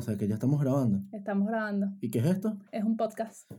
[0.00, 1.02] o sea que ya estamos grabando.
[1.12, 1.88] Estamos grabando.
[2.00, 2.58] ¿Y qué es esto?
[2.72, 3.52] Es un podcast.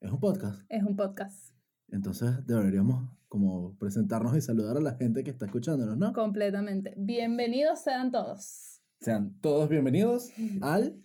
[0.00, 0.62] Es un podcast.
[0.70, 1.54] Es un podcast.
[1.88, 6.14] Entonces deberíamos como presentarnos y saludar a la gente que está escuchándonos, ¿no?
[6.14, 6.94] Completamente.
[6.96, 8.80] Bienvenidos sean todos.
[8.98, 10.30] Sean todos bienvenidos
[10.62, 11.04] al...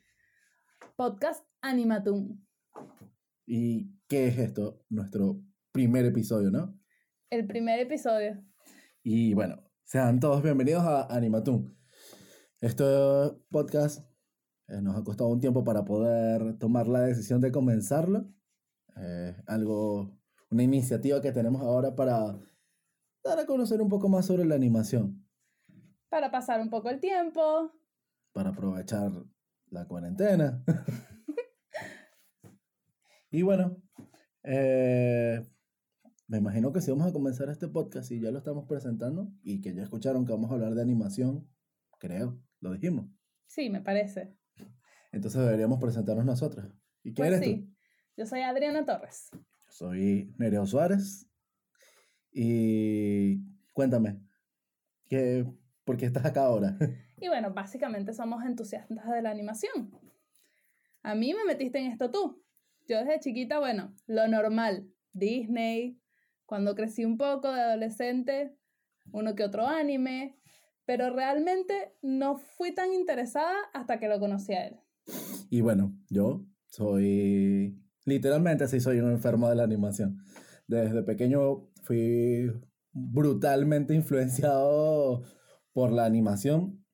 [0.95, 2.41] Podcast Animatum.
[3.45, 4.85] ¿Y qué es esto?
[4.87, 5.43] Nuestro
[5.73, 6.79] primer episodio, ¿no?
[7.29, 8.41] El primer episodio.
[9.03, 11.75] Y bueno, sean todos bienvenidos a Animatum.
[12.61, 12.85] Este
[13.49, 14.08] podcast
[14.69, 18.27] eh, nos ha costado un tiempo para poder tomar la decisión de comenzarlo.
[18.97, 20.11] Eh, algo,
[20.51, 22.37] una iniciativa que tenemos ahora para
[23.23, 25.25] dar a conocer un poco más sobre la animación,
[26.09, 27.71] Para pasar un poco el tiempo.
[28.33, 29.11] para aprovechar
[29.69, 30.63] la cuarentena.
[33.31, 33.77] y bueno,
[34.43, 35.45] eh,
[36.27, 39.61] me imagino que si vamos a comenzar este podcast y ya lo estamos presentando y
[39.61, 41.47] que ya escucharon que vamos a hablar de animación,
[41.99, 43.07] creo, lo dijimos.
[43.47, 44.37] Sí, me parece.
[45.11, 46.65] Entonces deberíamos presentarnos nosotros.
[47.03, 47.73] ¿Y quién Pues eres sí.
[48.17, 49.29] Yo soy Adriana Torres.
[49.31, 49.39] tú?
[49.69, 51.27] Soy Nereo Suárez.
[52.31, 53.39] Y
[53.73, 54.19] cuéntame,
[55.07, 55.45] ¿qué,
[55.83, 56.77] ¿por qué estás acá ahora?
[57.21, 59.91] Y bueno, básicamente somos entusiastas de la animación.
[61.03, 62.41] A mí me metiste en esto tú.
[62.87, 64.89] Yo desde chiquita, bueno, lo normal.
[65.11, 65.99] Disney,
[66.45, 68.55] cuando crecí un poco de adolescente,
[69.11, 70.39] uno que otro anime,
[70.85, 74.79] pero realmente no fui tan interesada hasta que lo conocí a él.
[75.49, 80.23] Y bueno, yo soy, literalmente sí soy un enfermo de la animación.
[80.67, 82.51] Desde pequeño fui
[82.91, 85.23] brutalmente influenciado
[85.73, 86.85] por la animación.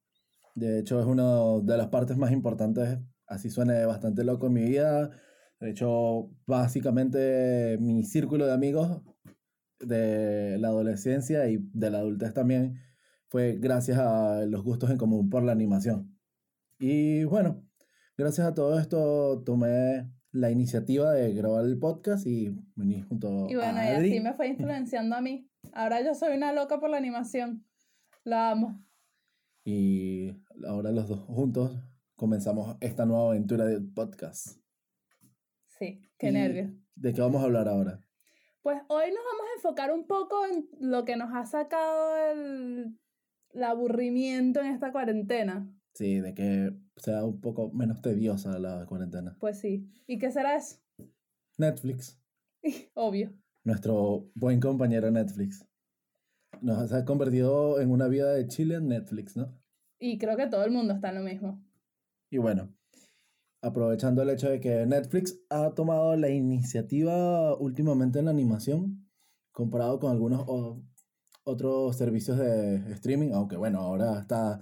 [0.55, 4.63] De hecho, es una de las partes más importantes, así suene bastante loco en mi
[4.63, 5.11] vida.
[5.59, 9.01] De hecho, básicamente mi círculo de amigos
[9.79, 12.79] de la adolescencia y de la adultez también
[13.27, 16.17] fue gracias a los gustos en común por la animación.
[16.79, 17.64] Y bueno,
[18.17, 23.55] gracias a todo esto tomé la iniciativa de grabar el podcast y vení junto Y
[23.55, 24.09] bueno, a y Adri.
[24.11, 25.49] así me fue influenciando a mí.
[25.73, 27.65] Ahora yo soy una loca por la animación.
[28.23, 28.81] La amo.
[29.63, 30.31] Y
[30.67, 31.79] ahora los dos juntos
[32.15, 34.59] comenzamos esta nueva aventura del podcast.
[35.79, 36.71] Sí, qué Y, nervios.
[36.95, 37.99] ¿De qué vamos a hablar ahora?
[38.61, 42.97] Pues hoy nos vamos a enfocar un poco en lo que nos ha sacado el,
[43.51, 45.67] el aburrimiento en esta cuarentena.
[45.95, 49.35] Sí, de que sea un poco menos tediosa la cuarentena.
[49.39, 49.89] Pues sí.
[50.07, 50.77] ¿Y qué será eso?
[51.57, 52.19] Netflix,
[52.93, 53.31] Obvio.
[53.63, 55.65] nuestro buen compañero Netflix.
[56.61, 59.57] Nos ha convertido en una vida de Chile en Netflix, ¿no?
[59.99, 61.63] Y creo que todo el mundo está en lo mismo.
[62.29, 62.73] Y bueno,
[63.61, 69.09] aprovechando el hecho de que Netflix ha tomado la iniciativa últimamente en la animación,
[69.53, 70.83] comparado con algunos o-
[71.45, 74.61] otros servicios de streaming, aunque bueno, ahora está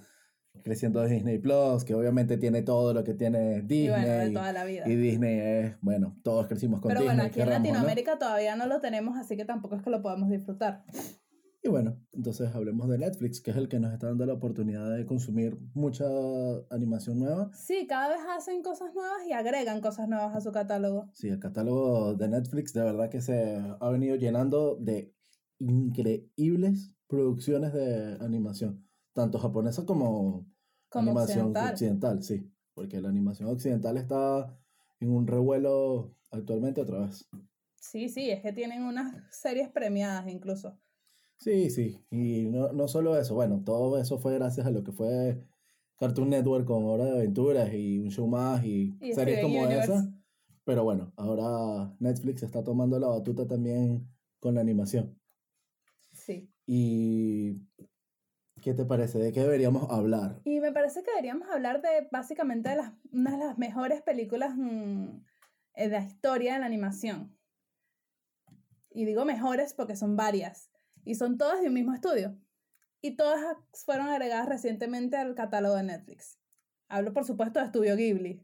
[0.63, 4.33] creciendo Disney Plus, que obviamente tiene todo lo que tiene Y bueno, de Disney.
[4.33, 4.87] toda la vida.
[4.87, 7.15] Y Disney es, bueno, todos crecimos con Pero Disney.
[7.17, 7.73] bueno, aquí en querramos o no.
[7.73, 10.83] Latinoamérica todavía no lo tenemos, así que tampoco es que lo podamos disfrutar.
[11.65, 14.93] Y bueno, entonces hablemos de Netflix, que es el que nos está dando la oportunidad
[14.95, 16.03] de consumir mucha
[16.69, 17.51] animación nueva.
[17.53, 21.09] Sí, cada vez hacen cosas nuevas y agregan cosas nuevas a su catálogo.
[21.13, 25.13] Sí, el catálogo de Netflix de verdad que se ha venido llenando de
[25.59, 30.45] increíbles producciones de animación, tanto japonesa como,
[30.89, 31.71] Como animación occidental.
[31.73, 34.57] occidental, sí, porque la animación occidental está
[34.99, 37.29] en un revuelo actualmente otra vez.
[37.75, 40.79] Sí, sí, es que tienen unas series premiadas incluso.
[41.37, 44.93] Sí, sí, y no, no solo eso, bueno, todo eso fue gracias a lo que
[44.93, 45.43] fue
[45.97, 49.91] Cartoon Network con Hora de Aventuras y un show más y, Y series como Universe.
[49.93, 50.13] esa.
[50.63, 54.07] Pero bueno, ahora Netflix está tomando la batuta también
[54.39, 55.19] con la animación.
[56.13, 56.49] Sí.
[56.65, 57.57] ¿Y
[58.63, 59.19] qué te parece?
[59.19, 60.39] ¿De qué deberíamos hablar?
[60.45, 64.55] Y me parece que deberíamos hablar de básicamente de las, una de las mejores películas
[64.55, 65.07] mm,
[65.75, 67.37] en la historia de la animación.
[68.89, 70.71] Y digo mejores porque son varias.
[71.03, 72.37] Y son todas de un mismo estudio.
[73.01, 76.39] Y todas fueron agregadas recientemente al catálogo de Netflix.
[76.87, 78.41] Hablo, por supuesto, de Estudio Ghibli.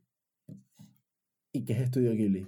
[1.54, 2.46] ¿Y qué es Estudio Ghibli?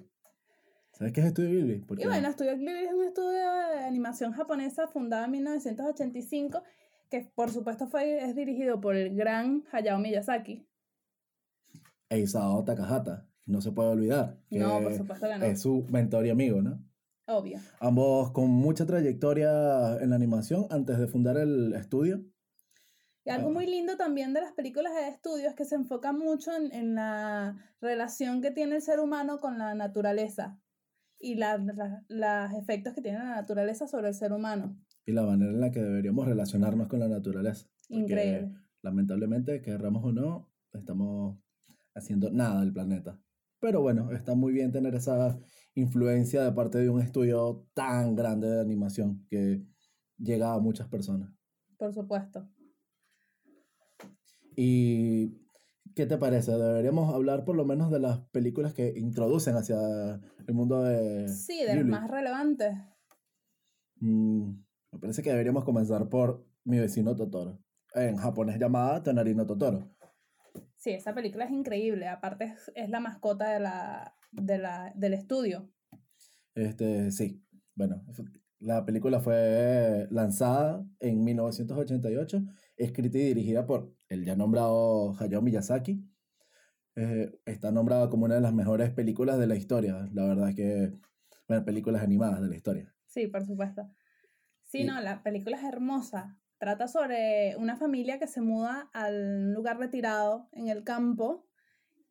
[0.92, 1.86] ¿Sabes qué es Estudio Ghibli?
[2.00, 6.64] Y bueno, Estudio Ghibli es un estudio de animación japonesa fundado en 1985
[7.12, 10.66] que por supuesto fue, es dirigido por el gran Hayao Miyazaki.
[12.10, 14.38] Eisao Takahata, no se puede olvidar.
[14.50, 15.46] que No, por supuesto que no.
[15.46, 16.84] Es su mentor y amigo, ¿no?
[17.28, 17.60] Obvio.
[17.80, 22.24] Ambos con mucha trayectoria en la animación antes de fundar el estudio.
[23.24, 23.54] Y algo Ah.
[23.54, 26.96] muy lindo también de las películas de estudio es que se enfoca mucho en, en
[26.96, 30.58] la relación que tiene el ser humano con la naturaleza
[31.20, 34.76] y la- la- los efectos que tiene la naturaleza sobre el ser humano.
[35.06, 37.68] Y la manera en la que deberíamos relacionarnos con la naturaleza.
[37.88, 38.56] porque, Increíble.
[38.82, 41.38] Lamentablemente, querramos o no, estamos
[41.94, 43.20] haciendo nada del planeta.
[43.60, 45.40] Pero bueno, está muy bien tener esa
[45.76, 49.64] influencia de parte de un estudio tan grande de animación que
[50.18, 51.32] llega a muchas personas.
[51.78, 52.50] Por supuesto.
[54.56, 55.30] ¿Y
[55.96, 56.52] qué te parece?
[56.52, 59.78] Deberíamos hablar por lo menos de las películas que introducen hacia
[60.48, 61.28] el mundo de...
[61.28, 62.74] Sí, de las más relevantes.
[63.98, 64.54] Mm,
[64.92, 67.60] me parece que deberíamos comenzar por Mi vecino Totoro.
[67.94, 69.90] En japonés llamada Tonarino Totoro.
[70.76, 72.08] Sí, esa película es increíble.
[72.08, 75.70] Aparte es, es la mascota de la, de la, del estudio.
[76.56, 77.42] Este, sí,
[77.76, 78.04] bueno,
[78.60, 82.44] la película fue lanzada en 1988,
[82.78, 86.04] escrita y dirigida por el ya nombrado Hayao Miyazaki.
[86.96, 90.10] Eh, está nombrada como una de las mejores películas de la historia.
[90.14, 90.94] La verdad es que,
[91.48, 92.94] bueno, películas animadas de la historia.
[93.08, 93.90] Sí, por supuesto.
[94.72, 96.38] Sí, Y- no, la película es hermosa.
[96.58, 101.46] Trata sobre una familia que se muda al lugar retirado en el campo.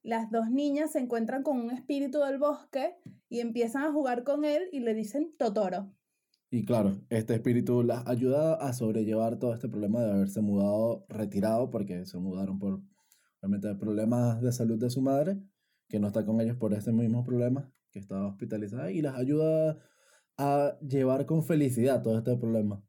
[0.03, 2.97] Las dos niñas se encuentran con un espíritu del bosque
[3.31, 5.95] y empiezan a jugar con él y le dicen Totoro.
[6.51, 11.71] Y claro, este espíritu las ayuda a sobrellevar todo este problema de haberse mudado retirado,
[11.71, 12.83] porque se mudaron por,
[13.41, 15.39] obviamente, problemas de salud de su madre,
[15.89, 19.79] que no está con ellos por ese mismo problema, que está hospitalizada, y las ayuda
[20.41, 22.83] a llevar con felicidad todo este problema.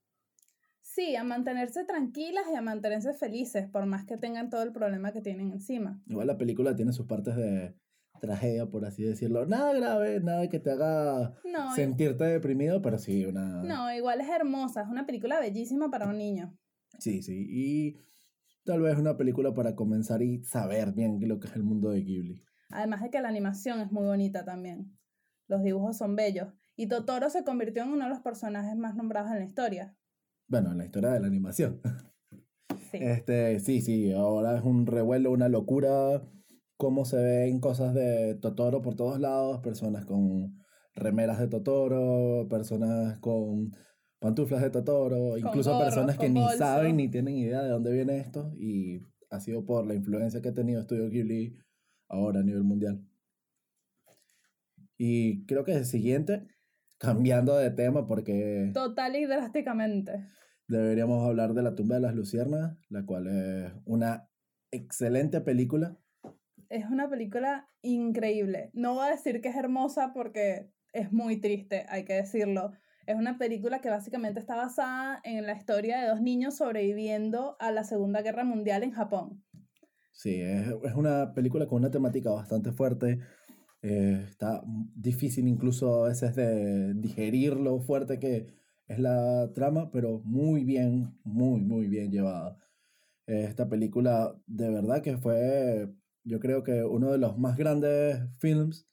[0.82, 5.12] Sí, a mantenerse tranquilas y a mantenerse felices, por más que tengan todo el problema
[5.12, 6.02] que tienen encima.
[6.08, 7.76] Igual la película tiene sus partes de
[8.20, 9.46] tragedia, por así decirlo.
[9.46, 13.64] Nada grave, nada que te haga No, sentirte deprimido, pero sí, una...
[13.64, 16.58] no, igual es hermosa, es una película bellísima para un niño.
[17.00, 17.98] Sí, sí, y
[18.64, 22.02] tal vez una película para comenzar y saber bien lo que es el mundo de
[22.02, 22.44] Ghibli.
[22.70, 24.98] Además de que la animación es muy bonita también.
[25.48, 26.54] Los dibujos son bellos.
[26.76, 29.96] Y Totoro se convirtió en uno de los personajes más nombrados en la historia.
[30.48, 31.82] Bueno, en la historia de la animación.
[32.92, 32.98] Sí.
[33.00, 36.22] Este, sí, sí, ahora es un revuelo, una locura,
[36.76, 40.58] cómo se ven cosas de Totoro por todos lados, personas con
[40.96, 43.72] remeras de Totoro, personas con
[44.20, 46.58] pantuflas de Totoro, incluso gorros, personas que ni bolso.
[46.58, 50.50] saben ni tienen idea de dónde viene esto y ha sido por la influencia que
[50.50, 51.56] ha tenido Studio Ghibli
[52.08, 53.08] ahora a nivel mundial.
[54.98, 56.46] Y creo que el siguiente,
[57.02, 60.28] cambiando de tema porque Total y drásticamente.
[60.68, 64.30] deberíamos hablar de La tumba de las luciernas, la cual es una
[64.70, 65.98] excelente película.
[66.70, 68.70] Es una película increíble.
[68.74, 72.72] No voy a decir que es hermosa porque es muy triste, hay que decirlo.
[73.08, 77.72] Es una película que básicamente está basada en la historia de dos niños sobreviviendo a
[77.72, 79.44] la Segunda Guerra Mundial en Japón.
[80.12, 83.20] Sí, es, es una película con una temática bastante fuerte.
[83.82, 88.48] Eh, está difícil incluso a veces de digerir lo fuerte que
[88.88, 92.58] es la trama, pero muy bien, muy, muy bien llevada.
[93.26, 95.90] Esta película de verdad que fue,
[96.24, 98.88] yo creo que uno de los más grandes films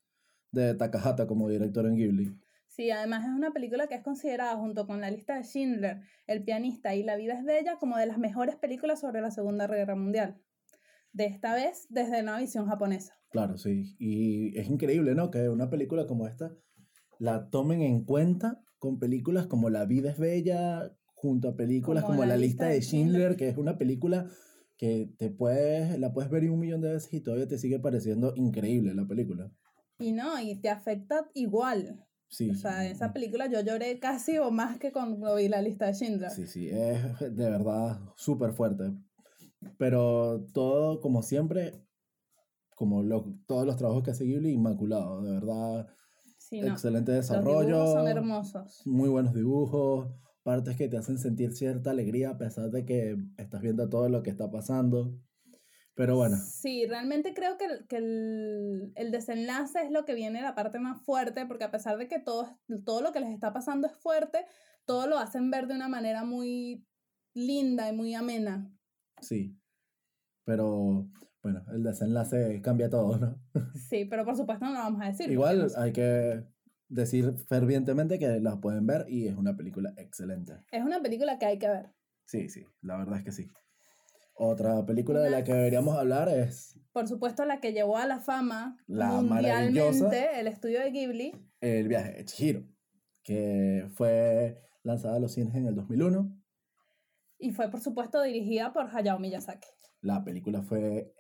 [0.53, 2.39] de Takahata como director en Ghibli.
[2.69, 6.45] Sí, además es una película que es considerada junto con La lista de Schindler, El
[6.45, 9.97] pianista y La vida es bella como de las mejores películas sobre la Segunda Guerra
[9.97, 10.41] Mundial.
[11.13, 13.15] De esta vez desde una visión japonesa.
[13.31, 13.97] Claro, sí.
[13.99, 15.31] Y es increíble, ¿no?
[15.31, 16.57] Que una película como esta
[17.19, 22.25] la tomen en cuenta con películas como La vida es bella, junto a películas como,
[22.25, 24.29] La, lista de Schindler, que es una película
[24.77, 28.33] que te puedes, la puedes ver un millón de veces y todavía te sigue pareciendo
[28.37, 29.51] increíble la película.
[29.99, 32.05] Y no, y te afecta igual.
[32.29, 32.51] Sí.
[32.51, 35.87] O sea, en esa película yo lloré casi o más que cuando vi La lista
[35.87, 36.31] de Schindler.
[36.31, 38.93] Sí, sí, es de verdad súper fuerte.
[39.79, 41.73] Pero todo, como siempre,
[42.77, 45.89] como lo- todos los trabajos que hace Ghibli, inmaculado, de verdad.
[46.39, 46.69] Sí, no.
[46.69, 47.67] Excelente Los desarrollo.
[47.67, 48.83] dibujos son hermosos.
[48.87, 50.09] muy buenos dibujos,
[50.43, 54.23] partes que te hacen sentir cierta alegría a pesar de que estás viendo todo lo
[54.23, 55.13] que está pasando.
[55.95, 60.41] Pero bueno, Sí, realmente creo que, el- que el, el desenlace es lo que viene
[60.41, 62.47] la parte más fuerte, porque a pesar de que todo,
[62.85, 64.47] todo lo que les está pasando es fuerte,
[64.87, 66.87] todo lo hacen ver de una manera muy
[67.35, 68.73] linda y muy amena.
[69.21, 69.57] Sí.
[70.45, 71.09] Pero
[71.43, 73.41] bueno, el desenlace cambia todo, ¿no?
[73.89, 75.31] Sí, pero por supuesto no lo vamos a decir.
[75.31, 75.81] Igual no sé.
[75.81, 76.45] hay que
[76.89, 80.55] decir fervientemente que la pueden ver y es una película excelente.
[80.73, 81.93] Es una película que hay que ver.
[82.25, 83.51] Sí, sí, la verdad es que sí.
[84.35, 88.21] Otra película de la que deberíamos hablar es Por supuesto, la que llevó a la
[88.21, 91.33] fama La mundialmente el estudio de Ghibli.
[91.61, 92.65] El viaje de Chihiro,
[93.25, 96.38] que fue lanzada a los cines en el 2001.
[97.39, 99.69] Y fue, por supuesto, dirigida por Hayao Miyazaki.
[100.01, 101.15] La película fue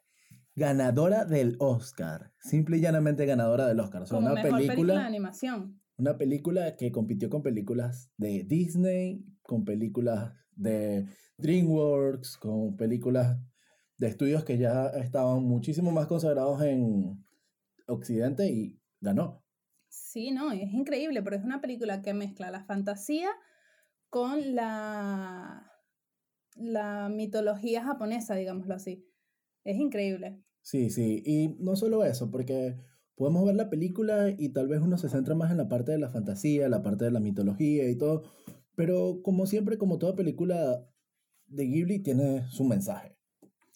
[0.54, 2.32] ganadora del Oscar.
[2.40, 4.02] Simple y llanamente ganadora del Oscar.
[4.02, 5.80] O sea, Como una mejor película, película, de animación.
[5.96, 11.06] una película que compitió con películas de Disney, con películas de
[11.38, 13.38] DreamWorks, con películas
[13.96, 17.24] de estudios que ya estaban muchísimo más consagrados en
[17.86, 19.44] Occidente y ganó.
[19.88, 23.30] Sí, no, es increíble, pero es una película que mezcla la fantasía
[24.10, 25.67] con la,
[26.58, 29.06] la mitología japonesa, digámoslo así.
[29.64, 30.42] Es increíble.
[30.62, 32.76] Sí, sí, y no solo eso, porque
[33.14, 35.98] podemos ver la película y tal vez uno se centra más en la parte de
[35.98, 38.22] la fantasía, la parte de la mitología y todo,
[38.74, 40.86] pero como siempre, como toda película
[41.46, 43.16] de Ghibli, tiene su mensaje.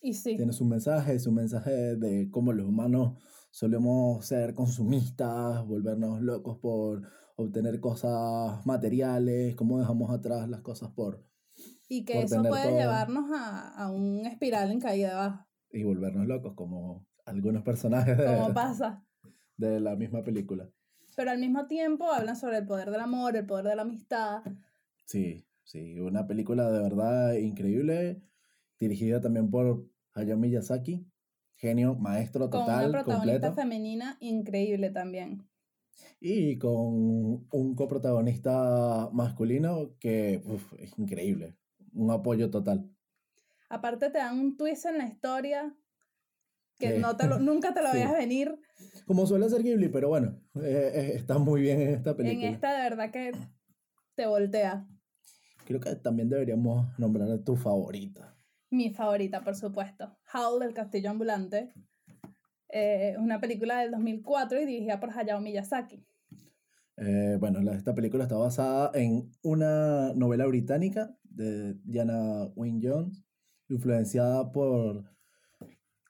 [0.03, 0.37] Y sí.
[0.37, 3.19] Tiene su mensaje, su mensaje de cómo los humanos
[3.51, 7.03] solemos ser consumistas, volvernos locos por
[7.37, 11.25] obtener cosas materiales, cómo dejamos atrás las cosas por...
[11.95, 12.79] Y que eso puede todo.
[12.79, 18.25] llevarnos a, a un espiral en caída abajo, Y volvernos locos, como algunos personajes de,
[18.27, 19.05] como pasa.
[19.57, 20.71] de la misma película.
[21.17, 24.43] Pero al mismo tiempo hablan sobre el poder del amor, el poder de la amistad.
[25.07, 28.23] Sí, sí, una película de verdad increíble,
[28.81, 31.07] dirigida también por Hayao Miyazaki,
[31.57, 35.49] genio, maestro Con total, una protagonista completo, femenina increíble también.
[36.21, 41.57] y con un coprotagonista masculino que uf, es increíble,
[41.93, 42.89] un apoyo total.
[43.69, 45.75] Aparte te dan un twist en la historia
[46.79, 47.99] que no te lo- nunca te lo Sí.
[47.99, 48.59] veías venir.
[49.07, 52.47] Como suele ser Ghibli, pero bueno, eh, eh, está muy bien en esta película.
[52.49, 53.33] En esta de verdad que
[54.15, 54.87] te voltea.
[55.65, 58.37] Creo que también deberíamos nombrar a tu favorita.
[58.71, 60.17] Mi favorita, por supuesto.
[60.35, 61.73] Howl del Castillo Ambulante.
[62.69, 66.05] Eh, una película del 2004 y dirigida por Hayao Miyazaki.
[66.97, 73.25] Eh, bueno, la- esta película está basada en una novela británica de Diana Wynne Jones,
[73.69, 75.05] influenciada por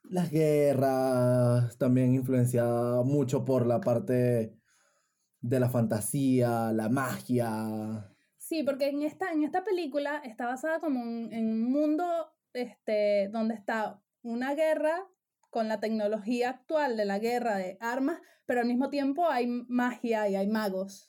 [0.09, 4.57] las guerras, también influenciada mucho por la parte
[5.41, 8.09] de la fantasía, la magia.
[8.37, 12.05] Sí, porque en esta, en esta película está basada como un- en un mundo
[12.53, 15.07] este, donde está una guerra
[15.49, 20.27] con la tecnología actual de la guerra de armas, pero al mismo tiempo hay magia
[20.29, 21.07] y hay magos,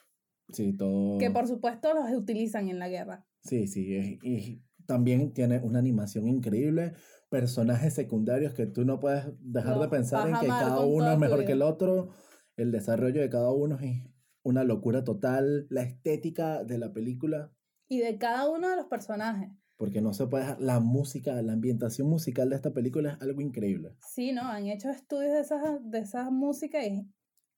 [0.51, 1.19] Sí, todo.
[1.19, 3.27] que por supuesto los utilizan en la guerra.
[3.45, 6.93] Sí, sí, es- y también tiene una animación increíble,
[7.31, 11.45] personajes secundarios que tú no puedes dejar de pensar en que cada uno es mejor
[11.45, 12.11] que el otro,
[12.57, 14.03] el desarrollo de cada uno es
[14.43, 17.53] una locura total, la estética de la película,
[17.89, 19.51] Y de cada uno de los personajes.
[19.77, 23.41] porque no se puede dejar, la música, la ambientación musical de esta película es algo
[23.41, 23.97] increíble.
[23.99, 24.43] Sí, ¿no?
[24.43, 27.07] Han hecho estudios de esas, de esas músicas y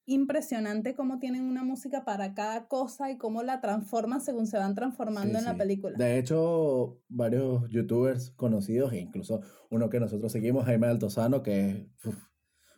[0.07, 4.75] impresionante cómo tienen una música para cada cosa y cómo la transforman según se van
[4.75, 5.99] transformando Sí, en la película.
[5.99, 12.07] De hecho, varios youtubers conocidos, e incluso uno que nosotros seguimos, Jaime Altozano, que es
[12.07, 12.17] uf,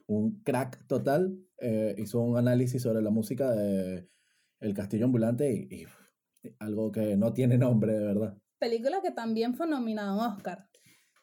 [0.06, 4.08] un crack total, eh, hizo un análisis sobre la música de
[4.61, 5.87] El Castillo Ambulante y, y,
[6.58, 8.38] algo que no tiene nombre, de verdad.
[8.58, 10.68] Película que también fue nominada a un Oscar.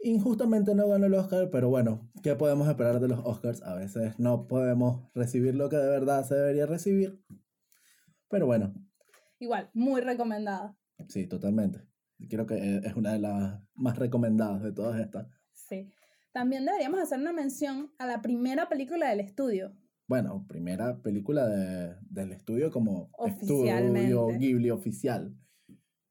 [0.05, 3.63] Injustamente no ganó el Oscar, pero bueno, ¿qué podemos esperar de los Oscars?
[3.63, 7.19] A veces no podemos recibir lo que de verdad se debería recibir.
[8.29, 8.71] Pero bueno,
[9.39, 10.77] Igual, muy recomendada.
[11.09, 11.81] sí, totalmente.
[12.29, 15.27] Creo que eh, es una de las más recomendadas de todas estas.
[15.53, 15.91] Sí.
[16.33, 19.73] También deberíamos hacer una mención a la primera película del estudio.
[20.07, 24.27] Bueno, primera película de- del estudio como estudio.
[24.37, 25.35] Ghibli oficial.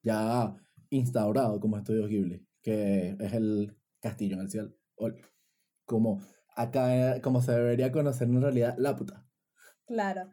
[0.03, 0.57] Ya
[0.91, 3.73] instaurado como estudio Ghibli, que es el
[4.05, 4.71] castillo en el cielo.
[5.85, 6.21] Como
[6.57, 9.27] acá, como se debería conocer en realidad, la puta.
[9.87, 10.31] Claro.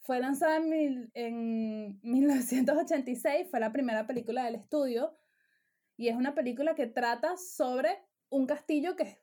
[0.00, 5.16] Fue lanzada en, mil- en 1986, fue la primera película del estudio
[5.96, 7.88] y es una película que trata sobre
[8.28, 9.18] un castillo que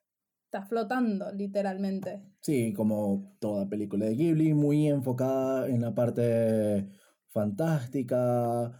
[0.45, 2.23] está flotando, literalmente.
[2.41, 6.87] Sí, como toda película de Ghibli, muy enfocada en la parte
[7.27, 8.71] fantástica,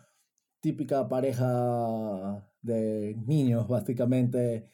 [0.60, 4.68] típica pareja de niños, básicamente,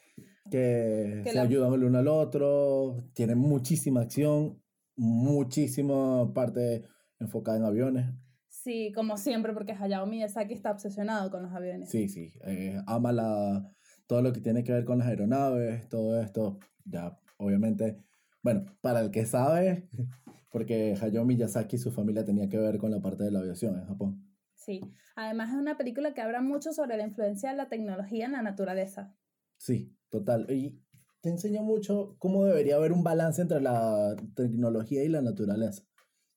[0.49, 4.61] que, Que se la- ayudan el uno al otro, tiene muchísima acción,
[4.95, 6.83] muchísima parte
[7.19, 8.05] enfocada en aviones.
[8.49, 11.89] Sí, como siempre, porque Hayao Miyazaki está obsesionado con los aviones.
[11.89, 13.71] Sí, sí, eh, ama la,
[14.07, 17.97] todo lo que tiene que ver con las aeronaves, todo esto, ya, obviamente,
[18.43, 19.89] bueno, para el que sabe,
[20.51, 23.77] porque Hayao Miyazaki y su familia tenía que ver con la parte de la aviación
[23.77, 24.26] en Japón.
[24.67, 24.81] Sí.
[25.15, 28.41] Además es una película que habla mucho sobre la influencia de la tecnología en la
[28.41, 29.15] naturaleza.
[29.57, 30.45] Sí, total.
[30.51, 30.83] Y
[31.21, 35.83] te enseña mucho cómo debería haber un balance entre la tecnología y la naturaleza.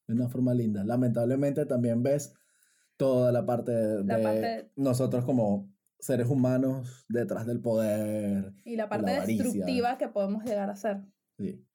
[0.07, 0.85] De una forma linda.
[0.85, 2.33] Lamentablemente también ves
[2.97, 5.69] toda la parte de, La de parte- nosotros como
[5.99, 8.53] seres humanos detrás del poder.
[8.65, 9.43] Y la parte avaricia.
[9.45, 11.01] destructiva que podemos llegar a ser.
[11.37, 11.67] Sí.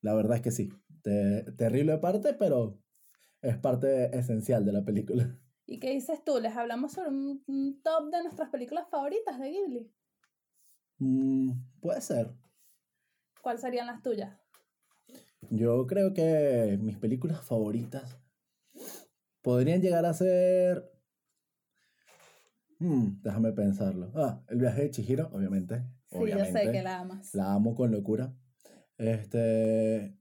[0.00, 0.70] La verdad es que sí.
[1.02, 2.80] Te- terrible parte, pero
[3.42, 5.38] es parte esencial de la película.
[5.70, 6.40] ¿Y qué dices tú?
[6.40, 9.92] ¿Les hablamos sobre un, un top de nuestras películas favoritas de Ghibli?
[10.98, 12.34] Mm, puede ser.
[13.40, 14.36] ¿Cuáles serían las tuyas?
[15.48, 18.18] Yo creo que mis películas favoritas
[19.42, 20.90] podrían llegar a ser.
[22.80, 24.10] Mm, déjame pensarlo.
[24.16, 25.84] Ah, El viaje de Chihiro, obviamente.
[26.08, 26.52] Sí, obviamente.
[26.52, 27.32] yo sé que la amas.
[27.32, 28.34] La amo con locura.
[28.98, 30.18] Este.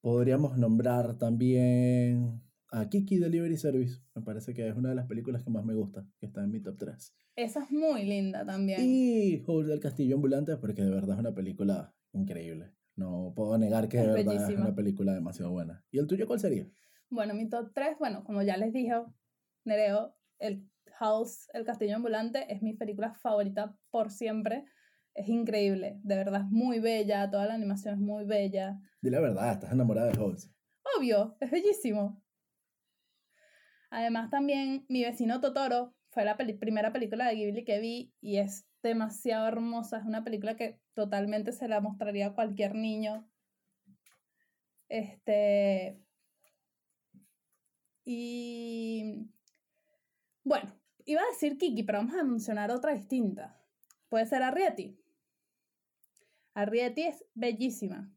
[0.00, 2.40] Podríamos nombrar también
[2.72, 4.00] a Kiki Delivery Service.
[4.14, 6.50] Me parece que es una de las películas que más me gusta, que está en
[6.50, 7.14] mi top 3.
[7.36, 8.80] Esa es muy linda también.
[8.82, 12.72] Y Howl del Castillo Ambulante, porque de verdad es una película increíble.
[12.96, 14.66] No puedo negar que de Es verdad es bellísima.
[14.66, 15.84] una película demasiado buena.
[15.90, 16.68] ¿Y el tuyo cuál sería?
[17.08, 18.92] Bueno, mi top 3, bueno, como ya les dije,
[19.64, 24.64] Nereo, el House, el Castillo Ambulante, es mi película favorita por siempre.
[25.14, 28.78] Es increíble, de verdad es muy bella, toda la animación es muy bella.
[29.02, 30.36] Dile la verdad, estás enamorada de Howl.
[30.98, 32.19] Obvio, es bellísimo.
[33.90, 38.66] Además también Mi vecino Totoro fue la primera película de Ghibli que vi y es
[38.82, 39.98] demasiado hermosa.
[39.98, 43.28] Es una película que totalmente se la mostraría a cualquier niño.
[44.88, 46.00] Este.
[48.04, 49.28] Y.
[50.42, 50.72] Bueno,
[51.04, 53.56] iba a decir Kiki, pero vamos a mencionar otra distinta.
[54.08, 54.98] Puede ser Arrietty.
[56.54, 58.12] Arrietty es bellísima.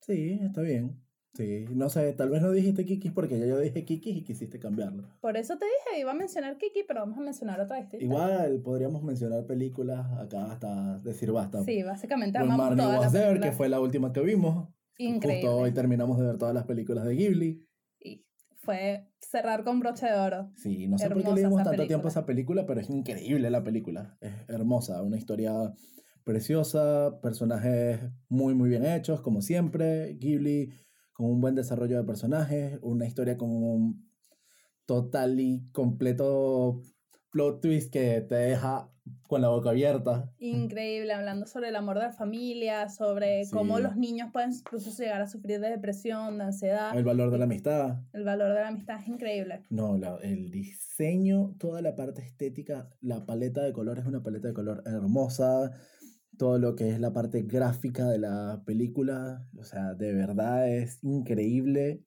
[0.00, 1.07] Sí, está bien.
[1.38, 4.58] Sí, no sé, tal vez no dijiste Kiki porque ya yo dije Kiki y quisiste
[4.58, 5.04] cambiarlo.
[5.20, 8.04] Por eso te dije, iba a mencionar Kiki, pero vamos a mencionar otra distinta.
[8.04, 11.62] Igual podríamos mencionar películas acá hasta decir basta.
[11.62, 14.68] Sí, básicamente When amamos todas las There, que fue la última que vimos.
[14.98, 15.42] Increíble.
[15.46, 17.64] Justo hoy terminamos de ver todas las películas de Ghibli.
[18.00, 18.26] Y
[18.56, 20.50] fue cerrar con broche de oro.
[20.56, 22.08] Sí, no sé por qué Hermosa le dimos tanto tiempo película.
[22.08, 24.18] a esa película, pero es increíble la película.
[24.20, 25.72] Es hermosa, una historia
[26.24, 30.14] preciosa, personajes muy, muy bien hechos, como siempre.
[30.14, 30.72] Ghibli
[31.18, 34.08] con un buen desarrollo de personajes, una historia con un
[34.86, 36.80] total y completo
[37.32, 38.88] plot twist que te deja
[39.26, 40.30] con la boca abierta.
[40.38, 45.20] Increíble, hablando sobre el amor de la familia, sobre cómo los niños pueden incluso llegar
[45.20, 46.96] a sufrir de depresión, de ansiedad.
[46.96, 47.98] El valor de la amistad.
[48.12, 49.64] El valor de la amistad es increíble.
[49.70, 54.46] No, la- el diseño, toda la parte estética, la paleta de color es una paleta
[54.48, 55.72] de color hermosa.
[56.38, 61.02] Todo lo que es la parte gráfica de la película, o sea, de verdad es
[61.02, 62.04] increíble,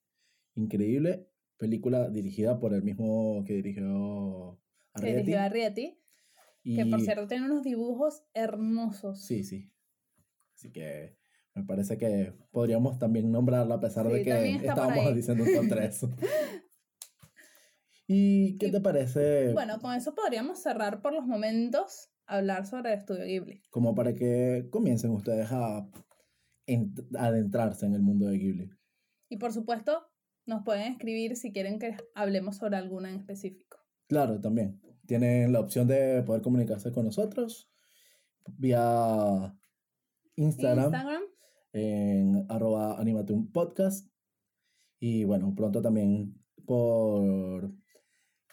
[0.56, 1.28] increíble.
[1.58, 4.58] Película dirigida por el mismo que dirigió
[4.96, 5.18] Que Arrietty.
[5.20, 6.00] dirigió Arrietty,
[6.64, 9.22] que por y- cierto tiene unos dibujos hermosos.
[9.22, 9.70] Sí, sí.
[10.56, 11.18] Así que
[11.54, 16.02] me parece que podríamos también nombrarla a pesar de que estábamos diciendo un top 3.
[18.08, 19.52] ¿Y qué Y, te parece?
[19.54, 23.62] Bueno, con eso podríamos cerrar por los momentos, hablar sobre el estudio Ghibli.
[23.70, 25.88] como para que comiencen ustedes a
[26.68, 28.70] ent- adentrarse en el mundo de Ghibli.
[29.30, 30.08] Y por supuesto,
[30.46, 33.78] nos pueden escribir si quieren que hablemos sobre alguna en específico.
[34.08, 34.82] Claro, también.
[35.06, 37.70] Tienen la opción de poder comunicarse con nosotros
[38.58, 39.56] vía
[40.36, 41.22] Instagram, Instagram,
[41.74, 44.10] en arroba animatum podcast.
[45.00, 47.72] Y bueno, pronto también por...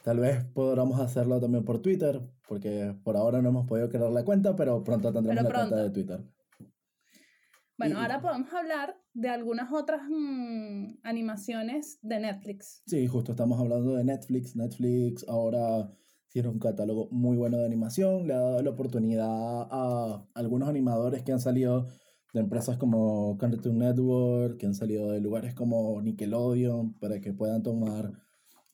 [0.05, 4.25] Tal vez podamos hacerlo también por Twitter, porque por ahora no hemos podido crear la
[4.25, 6.25] cuenta, pero pronto tendremos Pero la cuenta de Twitter.
[7.77, 12.83] Bueno, Y- ahora podemos hablar de algunas otras mm, animaciones de Netflix.
[12.87, 14.57] Sí, justo estamos hablando de Netflix.
[14.57, 15.93] Netflix ahora
[16.29, 18.27] tiene un catálogo muy bueno de animación.
[18.27, 21.87] Le ha dado la oportunidad a algunos animadores que han salido
[22.35, 27.63] de empresas como Cartoon Network, que han salido de lugares como Nickelodeon, para que puedan
[27.63, 28.13] tomar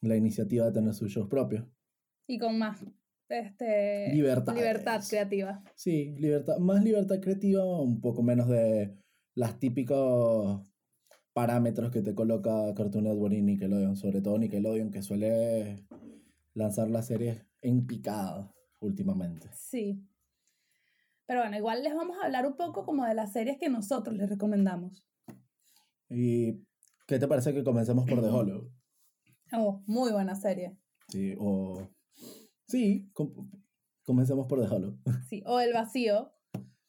[0.06, 1.66] la iniciativa de tener sus shows propios.
[2.26, 2.84] Y con más
[3.28, 4.60] este, Libertades.
[4.60, 5.62] libertad creativa.
[5.74, 8.96] Sí, libertad, más libertad creativa, un poco menos de
[9.34, 10.62] las típicos
[11.32, 15.84] parámetros que te coloca Cartoon Network y Nickelodeon, sobre todo Nickelodeon, que suele
[16.54, 19.48] lanzar las series en picada últimamente.
[19.52, 20.06] Sí.
[21.26, 24.14] Pero bueno, igual les vamos a hablar un poco como de las series que nosotros
[24.14, 25.04] les recomendamos.
[26.08, 26.62] ¿Y
[27.06, 28.70] qué te parece que comencemos por The Hollow?
[29.52, 30.76] Oh, muy buena serie.
[31.08, 31.88] Sí, o...
[32.66, 33.32] Sí, com-
[34.04, 34.98] comencemos por Hollow.
[35.28, 35.42] Sí.
[35.46, 36.32] O El Vacío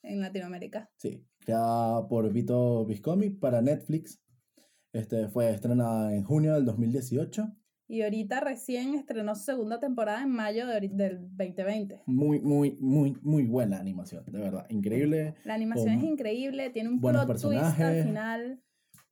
[0.04, 0.90] en Latinoamérica.
[0.98, 4.22] Sí, creada por Vito Viscomi para Netflix.
[4.94, 7.52] Este fue estrenada en junio del 2018.
[7.88, 12.02] Y ahorita recién estrenó su segunda temporada en mayo de del 2020.
[12.08, 14.66] Muy, muy, muy, muy buena animación, de verdad.
[14.70, 15.36] Increíble.
[15.44, 18.06] La animación Con es increíble, tiene un plot twist al personajes.
[18.06, 18.64] final.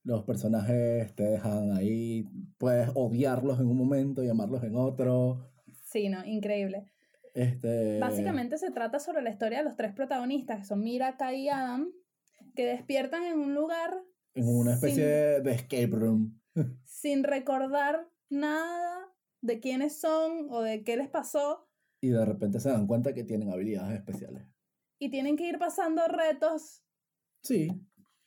[0.04, 2.28] Los personajes te dejan ahí.
[2.58, 5.50] Puedes odiarlos en un momento y amarlos en otro.
[5.86, 6.92] Sí, no, increíble.
[7.34, 11.46] Este, Básicamente se trata sobre la historia de los tres protagonistas, que son Mira, Kai
[11.46, 11.92] y Adam,
[12.56, 14.04] que despiertan en un lugar
[14.36, 15.06] En una especie
[15.42, 16.40] de escape room.
[16.84, 19.12] sin recordar nada
[19.42, 21.68] de quiénes son o de qué les pasó
[22.04, 24.46] y de repente se dan cuenta que tienen habilidades especiales.
[25.00, 26.84] Y tienen que ir pasando retos
[27.42, 27.70] Sí,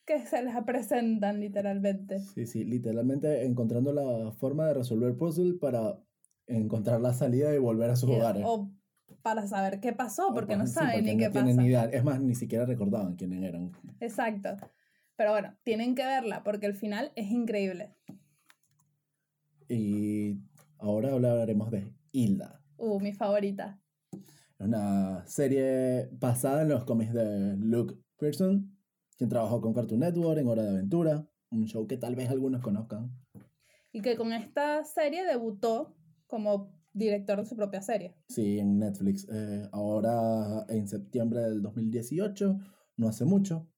[0.06, 2.20] que se les presentan literalmente.
[2.20, 5.98] sí, sí, literalmente encontrando la forma de resolver puzzle para
[6.46, 8.44] encontrar la salida y volver a sus Y- hogares.
[8.46, 8.70] O
[9.22, 11.44] para saber qué pasó, porque O, no sí, saben porque ni qué no pasa.
[11.60, 11.84] ni idea.
[11.86, 13.72] Es más, ni siquiera recordaban quiénes eran.
[14.00, 14.56] Exacto.
[15.16, 17.94] Pero bueno, tienen que verla porque el final es increíble.
[19.68, 20.38] Y
[20.78, 22.60] ahora hablaremos de Hilda.
[22.76, 23.80] Uh, mi favorita.
[24.58, 28.75] Una serie basada en los cómics de Luke Pearson,
[29.16, 32.62] quien trabajó con Cartoon Network en Hora de Aventura, un show que tal vez algunos
[32.62, 33.10] conozcan.
[33.92, 38.14] Y que con esta serie debutó como director de su propia serie.
[38.28, 39.26] Sí, en Netflix.
[39.30, 42.58] Eh, ahora en septiembre del 2018,
[42.96, 43.68] no hace mucho.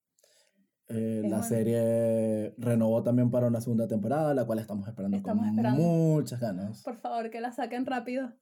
[0.88, 1.42] Eh, la bueno.
[1.44, 5.82] serie renovó también para una segunda temporada, la cual estamos esperando Estamos con esperando.
[5.82, 6.82] muchas ganas.
[6.82, 8.32] Por favor, que la saquen rápido.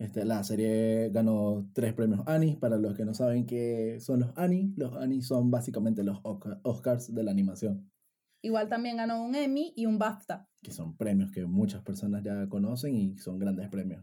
[0.00, 2.56] Este, la serie ganó tres premios Annie.
[2.56, 6.58] Para los que no saben qué son los Annie, los Annie son básicamente los Oscar-
[6.64, 7.90] Oscars de la animación,
[8.42, 10.48] Igual también ganó un Emmy y un BAFTA.
[10.62, 14.02] que son premios que muchas personas ya conocen y son grandes premios.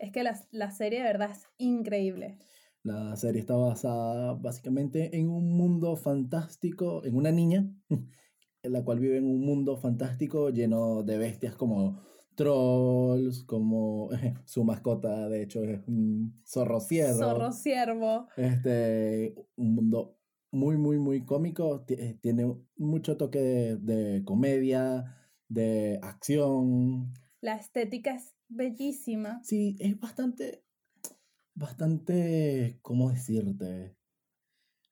[0.00, 2.38] Es que la, la serie de verdad es increíble.
[2.82, 7.72] La serie está basada básicamente en un mundo fantástico, en una niña,
[8.64, 12.00] en la cual vive en un mundo fantástico lleno de bestias como
[12.40, 14.08] trolls, como
[14.46, 17.18] su mascota de hecho es un zorro ciervo.
[17.18, 18.28] Zorro Ciervo.
[18.36, 20.16] Este, un mundo
[20.50, 21.84] muy, muy, muy cómico.
[21.88, 25.04] eh, Tiene mucho toque de, de comedia,
[25.48, 27.12] de acción.
[27.42, 29.40] La estética es bellísima.
[29.44, 30.64] Sí, es bastante,
[31.54, 33.96] bastante, ¿cómo decirte?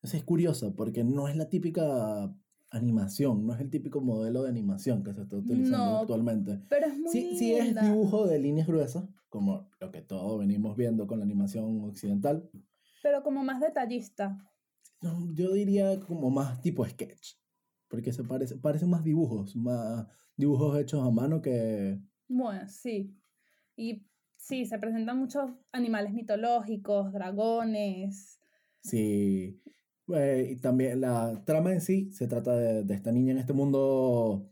[0.03, 2.31] Es curioso porque no es la típica
[2.71, 6.61] animación, no es el típico modelo de animación que se está utilizando No, actualmente.
[6.69, 10.77] Pero es muy Sí, sí es dibujo de líneas gruesas, como lo que todos venimos
[10.77, 12.49] viendo con la animación occidental,
[13.03, 14.37] Pero como más detallista.
[15.01, 17.35] No, yo diría como más tipo sketch.
[17.89, 21.99] Porque se parece, parecen más dibujos, más dibujos hechos a mano que...
[22.29, 23.17] Bueno, sí.
[23.77, 28.39] Y sí, se presentan muchos animales mitológicos, dragones.
[28.83, 29.63] Sí.
[30.14, 33.53] Eh, y también la trama en sí se trata de, de esta niña en este
[33.53, 34.51] mundo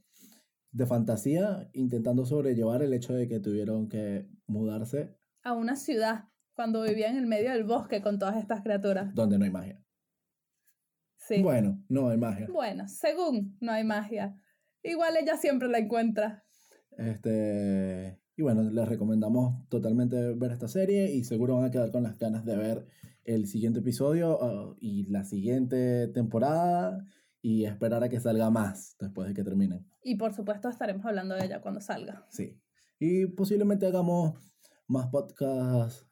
[0.70, 6.82] de fantasía intentando sobrellevar el hecho de que tuvieron que mudarse a una ciudad cuando
[6.82, 9.14] vivía en el medio del bosque con todas estas criaturas.
[9.14, 9.82] donde no hay magia.
[11.18, 11.42] Sí.
[11.42, 12.48] Bueno, no hay magia.
[12.52, 14.38] Bueno, según no hay magia.
[14.82, 16.44] Igual ella siempre la encuentra.
[16.98, 22.02] Este, y bueno, les recomendamos totalmente ver esta serie y seguro van a quedar con
[22.02, 22.86] las ganas de ver
[23.26, 27.04] el siguiente episodio ah, y la siguiente temporada
[27.42, 29.86] y esperar a que salga más después de que terminen.
[30.02, 32.24] Y por supuesto estaremos hablando de ella cuando salga.
[32.30, 32.60] Sí.
[32.98, 34.38] Y posiblemente hagamos
[34.86, 36.06] más podcasts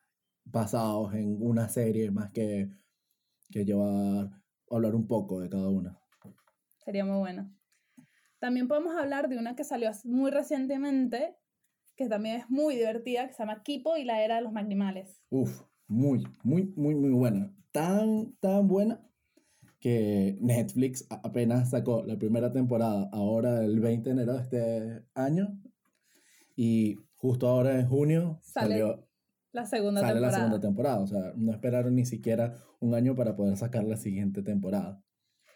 [0.44, 2.70] basados en una serie más que,
[3.50, 4.30] que llevar,
[4.70, 5.98] hablar un poco de cada una.
[6.84, 7.50] Sería muy bueno.
[8.38, 11.36] También podemos hablar de una que salió muy recientemente,
[11.96, 15.22] que también es muy divertida, que se llama Kipo y la era de los animales.
[15.30, 17.54] Uf, muy, muy, muy, muy buena.
[17.72, 19.00] Tan, tan buena
[19.80, 25.60] que Netflix apenas sacó la primera temporada, ahora el 20 de enero de este año.
[26.56, 29.08] Y justo ahora en junio Sale salió,
[29.52, 30.36] La segunda sale la temporada.
[30.38, 31.00] segunda temporada.
[31.00, 35.02] O sea, no esperaron ni siquiera un año para poder sacar la siguiente temporada.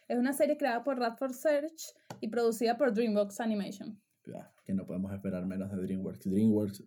[0.09, 4.01] Es una serie creada por Radford Search y producida por DreamWorks Animation.
[4.27, 6.31] Ya, que no podemos esperar menos de DreamWorks.
[6.31, 6.85] DreamWorks.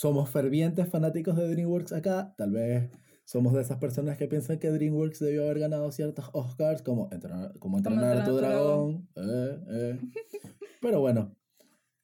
[0.00, 2.32] Somos fervientes fanáticos de DreamWorks acá.
[2.38, 2.90] Tal vez
[3.26, 7.52] somos de esas personas que piensan que DreamWorks debió haber ganado ciertos Oscars, como entrenar,
[7.58, 9.08] como entrenar a tu tu dragón.
[9.16, 10.00] eh, eh.
[10.80, 11.36] Pero bueno,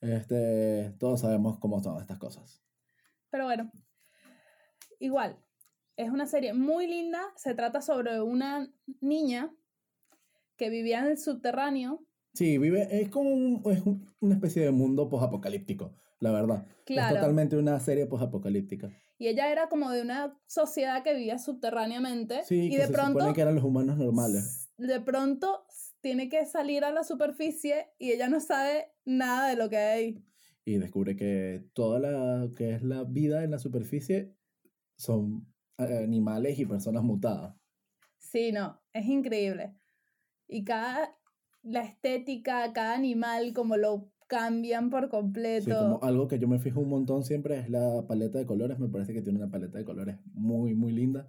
[0.02, 2.62] este, todos sabemos cómo son estas cosas.
[3.30, 3.72] Pero bueno,
[5.00, 5.38] igual,
[5.96, 7.22] es una serie muy linda.
[7.36, 9.50] Se trata sobre una niña
[10.58, 12.04] que vivía en el subterráneo.
[12.34, 16.66] Sí, vive, es como un- es un- una especie de mundo posapocalíptico, la verdad.
[16.84, 17.14] Claro.
[17.16, 18.90] Es totalmente una serie posapocalíptica.
[19.18, 22.44] Y ella era como de una sociedad que vivía subterráneamente.
[22.44, 24.70] Sí, y que de se pronto, supone que eran los humanos normales.
[24.76, 25.66] de pronto
[26.00, 30.04] tiene que salir a la superficie y ella no sabe nada de lo que hay
[30.04, 30.24] ahí.
[30.64, 34.36] y descubre que toda la que es la vida en la superficie
[34.98, 35.46] son
[35.78, 37.56] eh, animales y personas mutadas.
[38.18, 39.74] Sí, no, es increíble.
[40.48, 41.16] Y cada,
[41.62, 45.78] la estética, cada animal, como lo cambian por Sí, completo.
[45.78, 48.78] como algo que yo me fijo un montón siempre es la paleta de colores.
[48.78, 51.26] Me parece que tiene una paleta de colores muy, muy linda,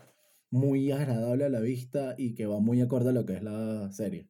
[0.50, 3.92] muy agradable a la vista y que va muy acorde a lo que es la
[3.92, 4.30] serie.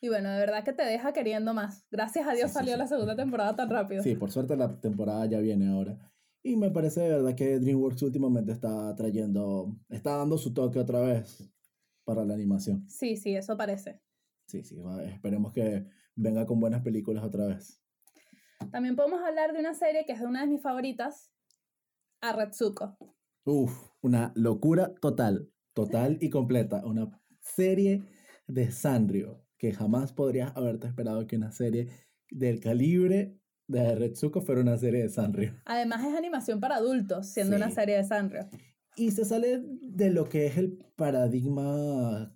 [0.00, 1.86] Y bueno, de verdad que te deja queriendo más.
[1.90, 2.78] Gracias a Dios Sí, sí, salió sí.
[2.78, 4.02] la segunda temporada tan rápido.
[4.02, 5.98] Sí, por suerte la temporada ya viene ahora.
[6.42, 11.00] Y me parece de verdad que DreamWorks últimamente está trayendo, está dando su toque otra
[11.00, 11.50] vez
[12.04, 12.86] para la animación.
[12.86, 14.02] Sí, sí, eso parece.
[14.46, 17.80] Sí, sí, va, esperemos que venga con buenas películas otra vez.
[18.70, 21.30] También podemos hablar de una serie que es de una de mis favoritas,
[22.20, 22.96] Arretsuko.
[23.44, 26.84] Uf, una locura total, total y completa.
[26.84, 28.02] Una serie
[28.46, 31.88] de Sanrio que jamás podrías haberte esperado que una serie
[32.30, 35.54] del calibre de Arretsuko fuera una serie de Sanrio.
[35.66, 37.74] Además es animación para adultos, siendo una Sí.
[37.76, 38.48] serie de Sanrio.
[38.96, 42.34] Y se sale de lo que es el paradigma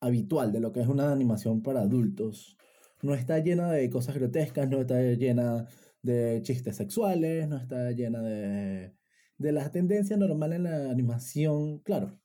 [0.00, 2.56] habitual, de lo que es una animación para adultos.
[3.02, 5.66] No está llena de cosas grotescas, no está llena
[6.02, 8.94] de chistes sexuales, no está llena de,
[9.38, 11.78] de la tendencia normal en la animación.
[11.80, 12.18] Claro,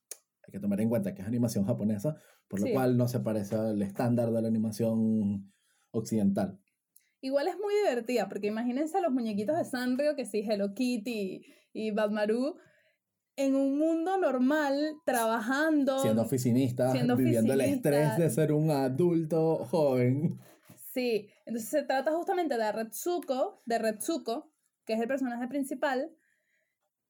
[0.43, 2.15] hay que tomar en cuenta que es animación japonesa,
[2.47, 2.73] por lo Sí.
[2.73, 5.51] cual no se parece al estándar de la animación
[5.91, 6.59] occidental.
[7.21, 11.41] Igual es muy divertida, porque imagínense a los muñequitos de Sanrio, que sí, Hello Kitty
[11.73, 12.55] y Batmaru,
[13.37, 15.99] en un mundo normal, trabajando.
[15.99, 17.89] Siendo oficinistas, siendo viviendo el oficinista.
[17.89, 20.39] estrés de ser un adulto joven.
[20.95, 24.49] Sí, entonces se trata justamente de Retsuko, de Retsuko,
[24.85, 26.09] que es el personaje principal,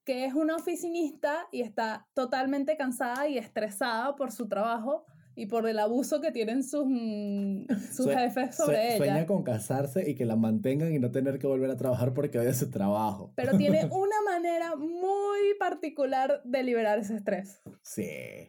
[0.04, 5.68] que es una oficinista y está totalmente cansada y estresada por su trabajo y por
[5.68, 8.98] el abuso que tienen sus, mm, sus Sue- jefes sobre Sue- ella.
[8.98, 12.40] Sueña con casarse y que la mantengan y no tener que volver a trabajar porque
[12.40, 13.34] odia su trabajo.
[13.36, 17.62] Pero tiene una manera muy particular de liberar ese estrés.
[17.84, 18.08] Sí,